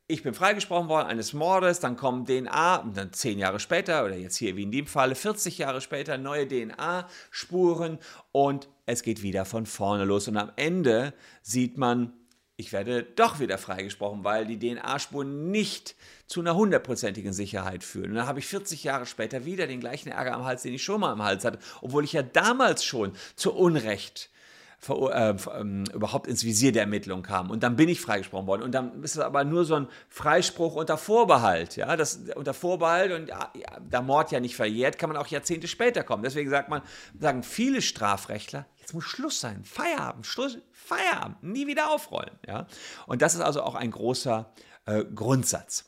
ich 0.08 0.22
bin 0.22 0.34
freigesprochen 0.34 0.90
worden 0.90 1.08
eines 1.08 1.34
Mordes, 1.34 1.80
dann 1.80 1.96
kommen 1.96 2.26
DNA, 2.26 2.92
dann 2.94 3.14
zehn 3.14 3.40
Jahre 3.40 3.60
später, 3.60 4.04
oder 4.04 4.18
jetzt 4.18 4.36
hier 4.36 4.58
wie 4.58 4.64
in 4.64 4.72
dem 4.72 4.86
Falle 4.86 5.16
40 5.16 5.58
Jahre 5.58 5.80
später, 5.80 6.18
neue 6.18 6.48
DNA-Spuren 6.48 8.00
und 8.32 8.68
es 8.86 9.02
geht 9.02 9.24
wieder 9.24 9.46
von 9.46 9.66
vorne 9.66 10.04
los. 10.04 10.28
Und 10.28 10.36
am 10.38 10.52
Ende 10.58 11.14
sieht 11.42 11.78
man, 11.78 12.14
ich 12.64 12.72
werde 12.72 13.04
doch 13.04 13.40
wieder 13.40 13.58
freigesprochen, 13.58 14.24
weil 14.24 14.46
die 14.46 14.58
DNA-Spuren 14.58 15.52
nicht 15.52 15.96
zu 16.28 16.40
einer 16.40 16.56
hundertprozentigen 16.56 17.34
Sicherheit 17.34 17.84
führen. 17.84 18.12
Und 18.12 18.16
dann 18.16 18.28
habe 18.28 18.40
ich 18.40 18.48
40 18.48 18.84
Jahre 18.86 19.06
später 19.06 19.46
wieder 19.46 19.68
den 19.68 19.82
gleichen 19.82 20.10
Ärger 20.10 20.34
am 20.36 20.46
Hals, 20.46 20.64
den 20.64 20.74
ich 20.74 20.84
schon 20.84 21.02
mal 21.02 21.12
am 21.12 21.22
Hals 21.22 21.44
hatte, 21.44 21.60
obwohl 21.82 22.06
ich 22.06 22.14
ja 22.14 22.24
damals 22.24 22.86
schon 22.86 23.12
zu 23.36 23.54
Unrecht 23.54 24.30
äh, 24.90 25.36
ähm, 25.60 25.86
überhaupt 25.94 26.28
ins 26.28 26.44
Visier 26.44 26.72
der 26.72 26.84
Ermittlung 26.84 27.24
kam. 27.24 27.50
Und 27.50 27.64
dann 27.64 27.76
bin 27.76 27.90
ich 27.90 28.02
freigesprochen 28.02 28.48
worden. 28.48 28.64
Und 28.64 28.74
dann 28.74 29.04
ist 29.04 29.16
es 29.16 29.22
aber 29.22 29.44
nur 29.44 29.66
so 29.66 29.76
ein 29.76 29.88
Freispruch 30.10 30.76
unter 30.76 30.98
Vorbehalt. 30.98 31.76
Ja? 31.76 31.96
Das, 31.96 32.20
unter 32.36 32.54
Vorbehalt 32.54 33.12
und 33.12 33.30
ja, 33.30 33.52
da 33.90 34.02
Mord 34.02 34.32
ja 34.32 34.40
nicht 34.40 34.56
verjährt, 34.56 34.98
kann 34.98 35.10
man 35.10 35.18
auch 35.18 35.28
Jahrzehnte 35.28 35.68
später 35.68 36.04
kommen. 36.04 36.24
Deswegen 36.24 36.50
sagt 36.50 36.70
man, 36.70 36.82
sagen 37.20 37.44
viele 37.44 37.82
Strafrechtler, 37.82 38.66
jetzt 38.80 38.94
muss 38.94 39.06
Schluss 39.06 39.40
sein, 39.40 39.64
Feierabend, 39.64 40.26
Schluss, 40.26 40.58
Feierabend, 40.72 41.44
nie 41.44 41.68
wieder 41.68 41.92
aufrollen. 41.92 42.38
Ja? 42.48 42.68
Und 43.08 43.22
das 43.22 43.36
ist 43.36 43.42
also 43.42 43.62
auch 43.64 43.76
ein 43.76 43.92
großer 43.92 44.52
äh, 44.86 45.06
Grundsatz. 45.06 45.86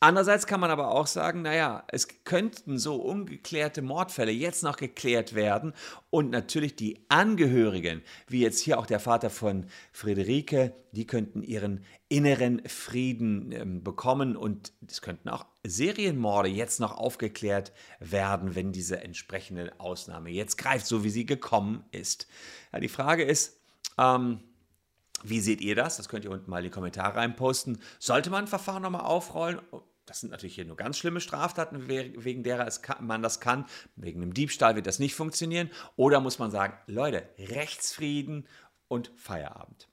Andererseits 0.00 0.46
kann 0.46 0.60
man 0.60 0.70
aber 0.70 0.92
auch 0.92 1.08
sagen, 1.08 1.42
naja, 1.42 1.82
es 1.88 2.22
könnten 2.22 2.78
so 2.78 2.96
ungeklärte 2.96 3.82
Mordfälle 3.82 4.30
jetzt 4.30 4.62
noch 4.62 4.76
geklärt 4.76 5.34
werden 5.34 5.72
und 6.10 6.30
natürlich 6.30 6.76
die 6.76 7.04
Angehörigen, 7.08 8.02
wie 8.28 8.40
jetzt 8.40 8.60
hier 8.60 8.78
auch 8.78 8.86
der 8.86 9.00
Vater 9.00 9.28
von 9.28 9.66
Friederike, 9.92 10.72
die 10.92 11.04
könnten 11.04 11.42
ihren 11.42 11.84
inneren 12.08 12.62
Frieden 12.68 13.50
äh, 13.50 13.64
bekommen 13.64 14.36
und 14.36 14.72
es 14.86 15.02
könnten 15.02 15.28
auch 15.30 15.46
Serienmorde 15.64 16.48
jetzt 16.48 16.78
noch 16.78 16.96
aufgeklärt 16.96 17.72
werden, 17.98 18.54
wenn 18.54 18.70
diese 18.70 19.02
entsprechende 19.02 19.72
Ausnahme 19.78 20.30
jetzt 20.30 20.58
greift, 20.58 20.86
so 20.86 21.02
wie 21.02 21.10
sie 21.10 21.26
gekommen 21.26 21.84
ist. 21.90 22.28
Ja, 22.72 22.78
die 22.78 22.88
Frage 22.88 23.24
ist, 23.24 23.60
ähm, 23.98 24.44
wie 25.24 25.40
seht 25.40 25.60
ihr 25.60 25.74
das? 25.74 25.96
Das 25.96 26.08
könnt 26.08 26.24
ihr 26.24 26.30
unten 26.30 26.50
mal 26.50 26.58
in 26.58 26.64
die 26.64 26.70
Kommentare 26.70 27.16
reinposten. 27.16 27.78
Sollte 27.98 28.30
man 28.30 28.44
ein 28.44 28.48
Verfahren 28.48 28.82
nochmal 28.82 29.02
aufrollen? 29.02 29.60
Das 30.06 30.20
sind 30.20 30.30
natürlich 30.30 30.54
hier 30.54 30.64
nur 30.64 30.76
ganz 30.76 30.96
schlimme 30.96 31.20
Straftaten, 31.20 31.86
wegen 31.88 32.42
derer 32.42 32.70
man 33.00 33.22
das 33.22 33.40
kann. 33.40 33.66
Wegen 33.96 34.22
einem 34.22 34.32
Diebstahl 34.32 34.74
wird 34.74 34.86
das 34.86 34.98
nicht 34.98 35.14
funktionieren. 35.14 35.70
Oder 35.96 36.20
muss 36.20 36.38
man 36.38 36.50
sagen, 36.50 36.74
Leute, 36.86 37.28
Rechtsfrieden 37.38 38.46
und 38.88 39.12
Feierabend. 39.16 39.88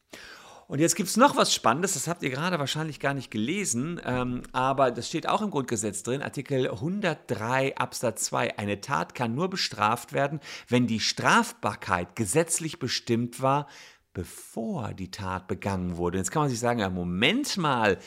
Und 0.67 0.79
jetzt 0.79 0.95
gibt 0.95 1.09
es 1.09 1.17
noch 1.17 1.35
was 1.35 1.53
Spannendes, 1.53 1.93
das 1.93 2.07
habt 2.07 2.23
ihr 2.23 2.31
gerade 2.31 2.57
wahrscheinlich 2.57 2.99
gar 2.99 3.13
nicht 3.13 3.29
gelesen, 3.29 4.01
ähm, 4.03 4.41
aber 4.51 4.89
das 4.89 5.07
steht 5.07 5.29
auch 5.29 5.43
im 5.43 5.51
Grundgesetz 5.51 6.01
drin, 6.01 6.23
Artikel 6.23 6.71
103 6.71 7.77
Absatz 7.77 8.23
2. 8.25 8.57
Eine 8.57 8.81
Tat 8.81 9.13
kann 9.13 9.35
nur 9.35 9.47
bestraft 9.47 10.13
werden, 10.13 10.39
wenn 10.67 10.87
die 10.87 10.99
Strafbarkeit 10.99 12.15
gesetzlich 12.15 12.79
bestimmt 12.79 13.43
war, 13.43 13.67
bevor 14.15 14.93
die 14.95 15.11
Tat 15.11 15.47
begangen 15.47 15.97
wurde. 15.97 16.17
Jetzt 16.17 16.31
kann 16.31 16.43
man 16.43 16.49
sich 16.49 16.59
sagen, 16.59 16.79
ja, 16.79 16.89
Moment 16.89 17.57
mal, 17.57 17.99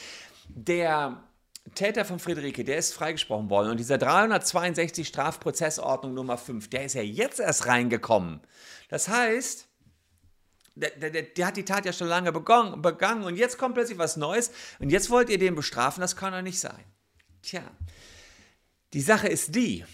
der 0.48 1.22
Täter 1.74 2.04
von 2.04 2.18
Friederike, 2.18 2.64
der 2.64 2.78
ist 2.78 2.94
freigesprochen 2.94 3.50
worden 3.50 3.70
und 3.70 3.76
dieser 3.76 3.98
362 3.98 5.06
Strafprozessordnung 5.06 6.14
Nummer 6.14 6.38
5, 6.38 6.68
der 6.70 6.86
ist 6.86 6.94
ja 6.94 7.02
jetzt 7.02 7.40
erst 7.40 7.66
reingekommen. 7.66 8.40
Das 8.88 9.08
heißt, 9.08 9.68
der, 10.74 10.90
der, 10.90 11.22
der, 11.22 11.46
hat 11.46 11.56
die 11.56 11.64
Tat 11.64 11.84
ja 11.84 11.92
schon 11.92 12.08
lange 12.08 12.32
begangen, 12.32 12.80
begangen 12.80 13.24
und 13.24 13.36
jetzt 13.36 13.58
kommt 13.58 13.74
plötzlich 13.74 13.98
was 13.98 14.16
Neues 14.16 14.50
und 14.78 14.90
jetzt 14.90 15.10
wollt 15.10 15.28
ihr 15.28 15.38
den 15.38 15.54
bestrafen, 15.54 16.00
das 16.00 16.16
kann 16.16 16.32
doch 16.32 16.42
nicht 16.42 16.58
sein. 16.58 16.84
Tja, 17.42 17.62
die 18.94 19.02
Sache 19.02 19.28
ist 19.28 19.54
die, 19.54 19.84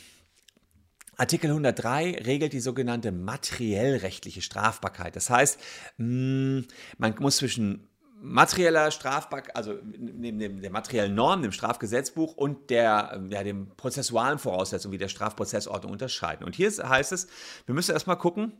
Artikel 1.17 1.51
103 1.51 2.23
regelt 2.25 2.53
die 2.53 2.61
sogenannte 2.61 3.13
materiellrechtliche 3.13 4.43
Strafbarkeit. 4.43 5.17
Das 5.17 5.31
heißt, 5.31 5.61
mm, 5.99 6.61
man 6.99 7.15
muss 7.19 7.37
zwischen 7.37 7.89
materieller 8.21 8.91
Strafbarkeit, 8.91 9.55
also 9.55 9.75
neben 9.83 10.63
der 10.63 10.71
materiellen 10.71 11.15
Norm, 11.15 11.43
dem 11.43 11.53
Strafgesetzbuch 11.53 12.35
und 12.35 12.71
der, 12.71 13.23
ja, 13.29 13.43
dem 13.45 13.69
prozessualen 13.77 14.39
Voraussetzungen 14.39 14.93
wie 14.93 14.99
der 14.99 15.09
Strafprozessordnung 15.09 15.93
unterscheiden. 15.93 16.45
Und 16.45 16.55
hier 16.55 16.71
heißt 16.71 17.13
es, 17.13 17.29
wir 17.67 17.75
müssen 17.75 17.93
erstmal 17.93 18.17
gucken, 18.17 18.53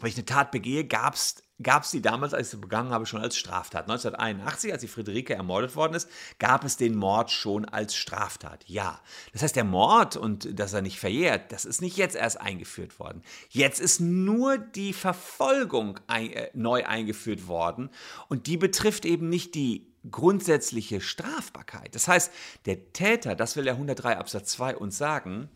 wenn 0.00 0.08
ich 0.08 0.16
eine 0.16 0.24
Tat 0.24 0.50
begehe, 0.50 0.84
gab 0.84 1.14
es 1.14 1.44
gab 1.62 1.84
es 1.84 1.90
die 1.90 2.02
damals, 2.02 2.34
als 2.34 2.48
ich 2.48 2.50
sie 2.52 2.56
begangen 2.56 2.90
habe, 2.90 3.06
schon 3.06 3.20
als 3.20 3.36
Straftat. 3.36 3.82
1981, 3.84 4.72
als 4.72 4.80
die 4.80 4.88
Friederike 4.88 5.34
ermordet 5.34 5.76
worden 5.76 5.94
ist, 5.94 6.08
gab 6.38 6.64
es 6.64 6.76
den 6.76 6.96
Mord 6.96 7.30
schon 7.30 7.64
als 7.64 7.94
Straftat. 7.94 8.64
Ja. 8.66 9.00
Das 9.32 9.42
heißt, 9.42 9.54
der 9.54 9.64
Mord 9.64 10.16
und 10.16 10.58
dass 10.58 10.72
er 10.72 10.82
nicht 10.82 10.98
verjährt, 10.98 11.52
das 11.52 11.64
ist 11.64 11.80
nicht 11.80 11.96
jetzt 11.96 12.16
erst 12.16 12.40
eingeführt 12.40 12.98
worden. 12.98 13.22
Jetzt 13.50 13.80
ist 13.80 14.00
nur 14.00 14.58
die 14.58 14.92
Verfolgung 14.92 16.00
ein, 16.06 16.32
äh, 16.32 16.50
neu 16.54 16.84
eingeführt 16.84 17.46
worden 17.46 17.90
und 18.28 18.46
die 18.46 18.56
betrifft 18.56 19.04
eben 19.04 19.28
nicht 19.28 19.54
die 19.54 19.92
grundsätzliche 20.10 21.00
Strafbarkeit. 21.00 21.94
Das 21.94 22.08
heißt, 22.08 22.32
der 22.66 22.92
Täter, 22.92 23.34
das 23.34 23.56
will 23.56 23.64
der 23.64 23.74
103 23.74 24.18
Absatz 24.18 24.50
2 24.50 24.76
uns 24.76 24.98
sagen, 24.98 25.48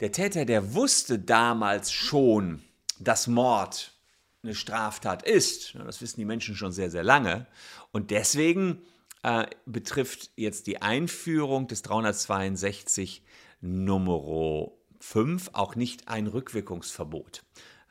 der 0.00 0.12
Täter, 0.12 0.44
der 0.44 0.74
wusste 0.74 1.18
damals 1.18 1.90
schon, 1.90 2.62
dass 2.98 3.26
Mord 3.26 3.92
eine 4.42 4.54
Straftat 4.54 5.22
ist. 5.22 5.74
Das 5.74 6.00
wissen 6.00 6.20
die 6.20 6.24
Menschen 6.24 6.56
schon 6.56 6.72
sehr, 6.72 6.90
sehr 6.90 7.02
lange. 7.02 7.46
Und 7.92 8.10
deswegen 8.10 8.82
äh, 9.22 9.46
betrifft 9.66 10.30
jetzt 10.36 10.66
die 10.66 10.82
Einführung 10.82 11.66
des 11.66 11.82
362 11.82 13.22
Nummer 13.60 14.70
5 15.00 15.50
auch 15.52 15.74
nicht 15.74 16.08
ein 16.08 16.26
Rückwirkungsverbot. 16.26 17.42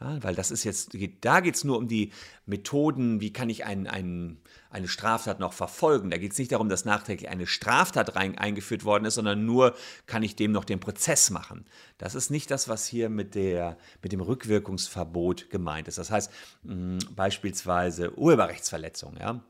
Ja, 0.02 0.22
weil 0.24 0.36
das 0.36 0.52
ist 0.52 0.66
jetzt, 0.66 0.98
da 1.22 1.40
geht 1.40 1.56
es 1.56 1.64
nur 1.64 1.78
um 1.78 1.88
die 1.88 2.12
Methoden, 2.46 3.22
wie 3.22 3.32
kann 3.32 3.50
ich 3.50 3.64
ein, 3.64 3.88
ein, 3.88 4.42
eine 4.70 4.90
Straftat 4.90 5.40
noch 5.40 5.54
verfolgen. 5.54 6.12
Da 6.12 6.18
geht 6.18 6.34
es 6.34 6.38
nicht 6.38 6.52
darum, 6.52 6.68
dass 6.68 6.84
nachträglich 6.84 7.30
eine 7.30 7.48
Straftat 7.48 8.18
rein, 8.18 8.38
eingeführt 8.38 8.84
worden 8.84 9.06
ist, 9.06 9.16
sondern 9.16 9.46
nur, 9.46 9.74
kann 10.06 10.22
ich 10.22 10.36
dem 10.36 10.52
noch 10.52 10.66
den 10.66 10.82
Prozess 10.82 11.30
machen. 11.30 11.66
Das 11.98 12.14
ist 12.14 12.30
nicht 12.30 12.52
das, 12.52 12.68
was 12.68 12.86
hier 12.86 13.08
mit, 13.08 13.36
der, 13.36 13.78
mit 14.02 14.12
dem 14.12 14.20
Rückwirkungsverbot 14.20 15.50
gemeint 15.50 15.88
ist. 15.88 15.98
Das 15.98 16.12
heißt 16.12 16.30
mh, 16.64 17.00
beispielsweise 17.16 18.18
Urheberrechtsverletzung. 18.18 19.16
Ja? 19.18 19.46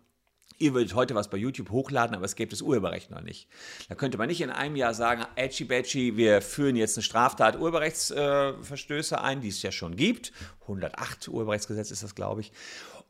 Ihr 0.57 0.73
würdet 0.73 0.95
heute 0.95 1.15
was 1.15 1.29
bei 1.29 1.37
YouTube 1.37 1.69
hochladen, 1.69 2.15
aber 2.15 2.25
es 2.25 2.35
gibt 2.35 2.53
das 2.53 2.61
Urheberrecht 2.61 3.11
noch 3.11 3.21
nicht. 3.21 3.47
Da 3.89 3.95
könnte 3.95 4.17
man 4.17 4.27
nicht 4.27 4.41
in 4.41 4.49
einem 4.49 4.75
Jahr 4.75 4.93
sagen, 4.93 5.25
Edgy 5.35 5.65
Badgy, 5.65 6.17
wir 6.17 6.41
führen 6.41 6.75
jetzt 6.75 6.97
eine 6.97 7.03
Straftat 7.03 7.59
Urheberrechtsverstöße 7.59 9.15
äh, 9.15 9.19
ein, 9.19 9.41
die 9.41 9.49
es 9.49 9.61
ja 9.61 9.71
schon 9.71 9.95
gibt. 9.95 10.31
108 10.61 11.27
Urheberrechtsgesetz 11.27 11.91
ist 11.91 12.03
das, 12.03 12.15
glaube 12.15 12.41
ich. 12.41 12.51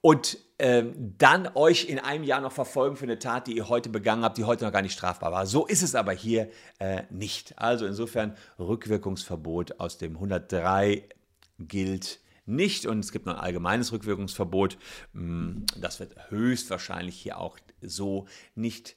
Und 0.02 0.38
ähm, 0.60 1.16
dann 1.18 1.50
euch 1.56 1.90
in 1.90 1.98
einem 2.00 2.24
Jahr 2.24 2.40
noch 2.40 2.52
verfolgen 2.52 2.96
für 2.96 3.06
eine 3.06 3.18
Tat, 3.18 3.48
die 3.48 3.58
ihr 3.58 3.70
heute 3.70 3.90
begangen 3.90 4.24
habt, 4.24 4.38
die 4.38 4.44
heute 4.44 4.64
noch 4.64 4.72
gar 4.72 4.84
nicht 4.84 4.94
strafbar 4.94 5.32
war. 5.32 5.48
So 5.48 5.66
ist 5.66 5.82
es 5.82 5.96
aber 5.96 6.12
hier 6.12 6.50
äh, 6.80 7.04
nicht. 7.10 7.58
Also 7.58 7.86
insofern 7.86 8.38
Rückwirkungsverbot 8.60 9.80
aus 9.80 9.98
dem 9.98 10.14
103 10.14 11.04
gilt 11.60 12.20
nicht 12.46 12.86
und 12.86 13.00
es 13.00 13.12
gibt 13.12 13.26
noch 13.26 13.36
ein 13.36 13.40
allgemeines 13.40 13.92
Rückwirkungsverbot. 13.92 14.78
Mm, 15.14 15.64
das 15.78 16.00
wird 16.00 16.16
höchstwahrscheinlich 16.30 17.16
hier 17.16 17.38
auch 17.38 17.58
so 17.82 18.28
nicht 18.56 18.96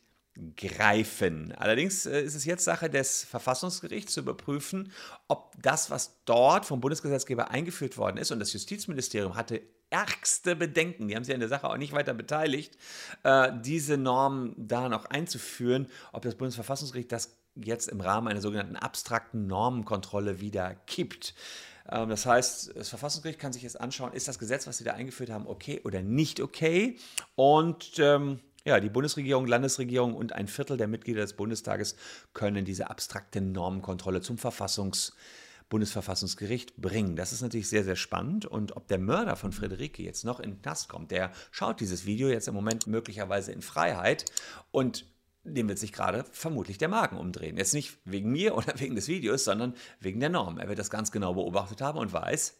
greifen. 0.57 1.52
Allerdings 1.57 2.07
äh, 2.07 2.23
ist 2.23 2.35
es 2.35 2.45
jetzt 2.45 2.64
Sache 2.64 2.88
des 2.88 3.25
Verfassungsgerichts 3.25 4.14
zu 4.14 4.21
überprüfen, 4.21 4.93
ob 5.26 5.55
das, 5.61 5.90
was 5.90 6.23
dort 6.25 6.64
vom 6.64 6.81
Bundesgesetzgeber 6.81 7.50
eingeführt 7.50 7.99
worden 7.99 8.19
ist, 8.19 8.31
und 8.31 8.38
das 8.38 8.52
Justizministerium 8.52 9.35
hatte 9.35 9.62
ärgste 9.90 10.55
Bedenken, 10.55 11.09
die 11.09 11.17
haben 11.17 11.25
sich 11.25 11.35
an 11.35 11.40
der 11.40 11.49
Sache 11.49 11.69
auch 11.69 11.76
nicht 11.76 11.93
weiter 11.93 12.14
beteiligt, 12.14 12.76
äh, 13.25 13.50
diese 13.62 13.97
Normen 13.97 14.55
da 14.57 14.88
noch 14.88 15.07
einzuführen, 15.07 15.88
ob 16.12 16.23
das 16.23 16.35
Bundesverfassungsgericht 16.37 17.11
das 17.11 17.37
jetzt 17.55 17.88
im 17.88 18.00
Rahmen 18.00 18.28
einer 18.28 18.40
sogenannten 18.40 18.76
abstrakten 18.76 19.47
Normenkontrolle 19.47 20.40
wieder 20.40 20.75
kippt. 20.87 21.35
Ähm, 21.90 22.09
das 22.09 22.26
heißt, 22.26 22.76
das 22.76 22.88
Verfassungsgericht 22.88 23.38
kann 23.38 23.52
sich 23.52 23.62
jetzt 23.62 23.80
anschauen, 23.80 24.12
ist 24.12 24.28
das 24.28 24.38
Gesetz, 24.38 24.66
was 24.66 24.78
Sie 24.78 24.85
da 24.85 24.92
eingeführt 24.92 25.30
haben, 25.30 25.47
okay 25.47 25.80
oder 25.85 26.02
nicht 26.02 26.40
okay? 26.40 26.97
Und 27.35 27.99
ähm, 27.99 28.40
ja, 28.64 28.80
die 28.80 28.90
Bundesregierung, 28.90 29.47
Landesregierung 29.47 30.14
und 30.14 30.33
ein 30.33 30.49
Viertel 30.49 30.76
der 30.76 30.88
Mitglieder 30.88 31.23
des 31.23 31.35
Bundestages 31.35 31.97
können 32.35 32.64
diese 32.64 32.90
abstrakte 32.90 33.40
Normenkontrolle 33.40 34.21
zum 34.21 34.38
Verfassungs 34.38 35.14
Bundesverfassungsgericht 35.68 36.76
bringen. 36.76 37.16
Das 37.16 37.33
ist 37.33 37.42
natürlich 37.42 37.68
sehr, 37.68 37.85
sehr 37.85 37.97
spannend. 37.97 38.47
Und 38.47 38.76
ob 38.76 38.88
der 38.88 38.99
Mörder 38.99 39.37
von 39.37 39.52
Friederike 39.52 40.02
jetzt 40.02 40.25
noch 40.25 40.40
in 40.40 40.52
den 40.52 40.62
Knast 40.62 40.88
kommt, 40.88 41.11
der 41.11 41.30
schaut 41.50 41.80
dieses 41.80 42.07
Video 42.07 42.28
jetzt 42.28 42.49
im 42.49 42.54
Moment 42.54 42.87
möglicherweise 42.87 43.52
in 43.52 43.62
Freiheit 43.62 44.25
und 44.71 45.04
dem 45.55 45.69
wird 45.69 45.78
sich 45.78 45.93
gerade 45.93 46.25
vermutlich 46.33 46.78
der 46.78 46.88
Magen 46.88 47.17
umdrehen. 47.17 47.57
Jetzt 47.57 47.75
nicht 47.75 47.99
wegen 48.05 48.31
mir 48.31 48.57
oder 48.57 48.78
wegen 48.78 48.95
des 48.95 49.09
Videos, 49.09 49.45
sondern 49.45 49.75
wegen 50.00 50.21
der 50.21 50.28
Norm. 50.28 50.59
Er 50.59 50.69
wird 50.69 50.78
das 50.78 50.90
ganz 50.90 51.12
genau 51.12 51.35
beobachtet 51.35 51.81
haben 51.81 51.99
und 51.99 52.12
weiß, 52.12 52.55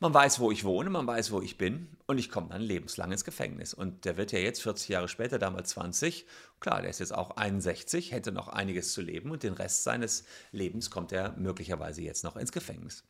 man 0.00 0.14
weiß, 0.14 0.38
wo 0.38 0.52
ich 0.52 0.64
wohne, 0.64 0.90
man 0.90 1.06
weiß, 1.06 1.32
wo 1.32 1.42
ich 1.42 1.58
bin 1.58 1.88
und 2.06 2.18
ich 2.18 2.30
komme 2.30 2.48
dann 2.50 2.62
lebenslang 2.62 3.10
ins 3.10 3.24
Gefängnis. 3.24 3.74
Und 3.74 4.04
der 4.04 4.16
wird 4.16 4.30
ja 4.30 4.38
jetzt 4.38 4.62
40 4.62 4.88
Jahre 4.88 5.08
später, 5.08 5.38
damals 5.38 5.70
20, 5.70 6.26
klar, 6.60 6.82
der 6.82 6.90
ist 6.90 7.00
jetzt 7.00 7.14
auch 7.14 7.36
61, 7.36 8.12
hätte 8.12 8.30
noch 8.30 8.48
einiges 8.48 8.92
zu 8.92 9.02
leben 9.02 9.30
und 9.30 9.42
den 9.42 9.54
Rest 9.54 9.82
seines 9.82 10.24
Lebens 10.52 10.90
kommt 10.90 11.10
er 11.12 11.32
möglicherweise 11.36 12.02
jetzt 12.02 12.22
noch 12.22 12.36
ins 12.36 12.52
Gefängnis. 12.52 13.02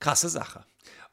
Krasse 0.00 0.28
Sache. 0.30 0.64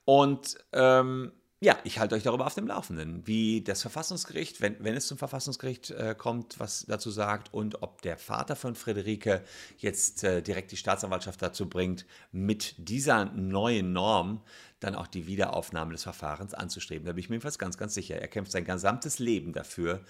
Und 0.06 0.58
ähm, 0.72 1.34
ja, 1.62 1.78
ich 1.86 2.00
halte 2.00 2.16
euch 2.16 2.24
darüber 2.24 2.46
auf 2.46 2.54
dem 2.54 2.68
Laufenden, 2.68 3.26
wie 3.26 3.62
das 3.62 3.82
Verfassungsgericht, 3.82 4.60
wenn, 4.60 4.76
wenn 4.84 4.94
es 4.94 5.08
zum 5.08 5.18
Verfassungsgericht 5.18 5.92
äh, 5.92 6.14
kommt, 6.18 6.60
was 6.60 6.86
dazu 6.86 7.12
sagt 7.12 7.54
und 7.54 7.82
ob 7.82 8.02
der 8.02 8.18
Vater 8.18 8.58
von 8.58 8.76
Friederike 8.76 9.42
jetzt 9.78 10.24
äh, 10.26 10.42
direkt 10.42 10.72
die 10.74 10.78
Staatsanwaltschaft 10.78 11.42
dazu 11.42 11.70
bringt, 11.70 12.06
mit 12.34 12.76
dieser 12.78 13.26
neuen 13.26 13.94
Norm 13.94 14.42
dann 14.82 14.96
auch 14.96 15.08
die 15.08 15.28
Wiederaufnahme 15.28 15.94
des 15.94 16.04
Verfahrens 16.04 16.54
anzustreben. 16.54 17.06
Da 17.06 17.14
bin 17.14 17.22
ich 17.22 17.30
mir 17.30 17.36
jedenfalls 17.36 17.58
ganz, 17.58 17.78
ganz 17.78 17.94
sicher. 17.94 18.20
Er 18.20 18.28
kämpft 18.28 18.52
sein 18.52 18.66
gesamtes 18.66 19.20
Leben 19.20 19.54
dafür, 19.54 20.04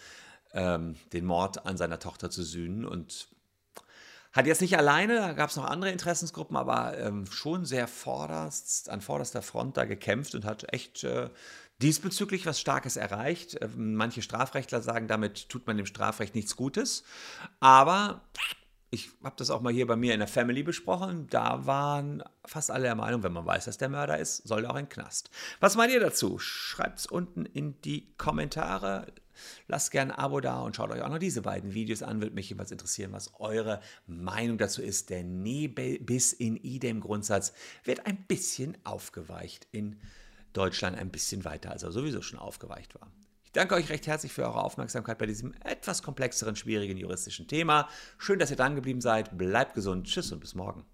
ähm, 0.53 0.95
den 1.13 1.25
Mord 1.25 1.65
an 1.67 1.77
seiner 1.77 1.99
Tochter 1.99 2.31
zu 2.31 2.43
sühnen 2.43 2.85
und 2.85 3.27
hat 4.35 4.47
jetzt 4.47 4.61
nicht 4.61 4.77
alleine, 4.77 5.15
da 5.15 5.31
gab 5.31 5.49
es 5.49 5.55
noch 5.55 5.65
andere 5.65 5.91
Interessensgruppen, 5.91 6.57
aber 6.57 6.97
ähm, 6.97 7.25
schon 7.25 7.65
sehr 7.65 7.87
vorderst, 7.87 8.89
an 8.89 8.99
vorderster 8.99 9.41
Front 9.41 9.77
da 9.77 9.85
gekämpft 9.85 10.35
und 10.35 10.43
hat 10.43 10.73
echt 10.73 11.05
äh, 11.05 11.29
diesbezüglich 11.81 12.45
was 12.45 12.59
Starkes 12.59 12.97
erreicht. 12.97 13.57
Ähm, 13.61 13.95
manche 13.95 14.21
Strafrechtler 14.21 14.81
sagen, 14.81 15.07
damit 15.07 15.47
tut 15.47 15.65
man 15.67 15.77
dem 15.77 15.85
Strafrecht 15.85 16.35
nichts 16.35 16.57
Gutes. 16.57 17.05
Aber 17.61 18.21
ich 18.91 19.09
habe 19.23 19.35
das 19.37 19.49
auch 19.49 19.61
mal 19.61 19.71
hier 19.71 19.87
bei 19.87 19.95
mir 19.95 20.13
in 20.13 20.19
der 20.19 20.27
Family 20.27 20.63
besprochen. 20.63 21.27
Da 21.29 21.65
waren 21.65 22.21
fast 22.45 22.71
alle 22.71 22.83
der 22.83 22.95
Meinung, 22.95 23.23
wenn 23.23 23.33
man 23.33 23.45
weiß, 23.45 23.65
dass 23.65 23.77
der 23.77 23.89
Mörder 23.89 24.17
ist, 24.17 24.47
soll 24.47 24.65
er 24.65 24.71
auch 24.71 24.75
in 24.75 24.85
den 24.85 24.89
Knast. 24.89 25.29
Was 25.61 25.75
meint 25.75 25.93
ihr 25.93 25.99
dazu? 26.01 26.39
Schreibt 26.39 26.99
es 26.99 27.05
unten 27.05 27.45
in 27.45 27.79
die 27.81 28.13
Kommentare. 28.17 29.07
Lasst 29.67 29.91
gerne 29.91 30.13
ein 30.13 30.19
Abo 30.19 30.39
da 30.39 30.61
und 30.61 30.75
schaut 30.75 30.91
euch 30.91 31.01
auch 31.01 31.09
noch 31.09 31.19
diese 31.19 31.41
beiden 31.41 31.73
Videos 31.73 32.03
an. 32.03 32.21
Würde 32.21 32.35
mich 32.35 32.49
jedenfalls 32.49 32.71
interessieren, 32.71 33.11
was 33.11 33.33
eure 33.39 33.81
Meinung 34.07 34.57
dazu 34.57 34.81
ist. 34.81 35.09
Der 35.09 35.23
Ne 35.23 35.67
bis 35.67 36.33
in 36.33 36.57
idem 36.57 37.01
Grundsatz 37.01 37.53
wird 37.83 38.05
ein 38.05 38.25
bisschen 38.27 38.77
aufgeweicht 38.83 39.67
in 39.71 39.99
Deutschland, 40.53 40.97
ein 40.97 41.11
bisschen 41.11 41.45
weiter, 41.45 41.71
als 41.71 41.83
er 41.83 41.91
sowieso 41.91 42.21
schon 42.21 42.39
aufgeweicht 42.39 42.95
war. 42.95 43.11
Ich 43.43 43.51
danke 43.51 43.75
euch 43.75 43.89
recht 43.89 44.07
herzlich 44.07 44.33
für 44.33 44.43
eure 44.43 44.63
Aufmerksamkeit 44.63 45.17
bei 45.17 45.25
diesem 45.25 45.53
etwas 45.63 46.03
komplexeren, 46.03 46.55
schwierigen 46.55 46.97
juristischen 46.97 47.47
Thema. 47.47 47.89
Schön, 48.17 48.39
dass 48.39 48.51
ihr 48.51 48.57
dran 48.57 48.75
geblieben 48.75 49.01
seid. 49.01 49.37
Bleibt 49.37 49.73
gesund. 49.73 50.07
Tschüss 50.07 50.31
und 50.31 50.39
bis 50.39 50.55
morgen. 50.55 50.85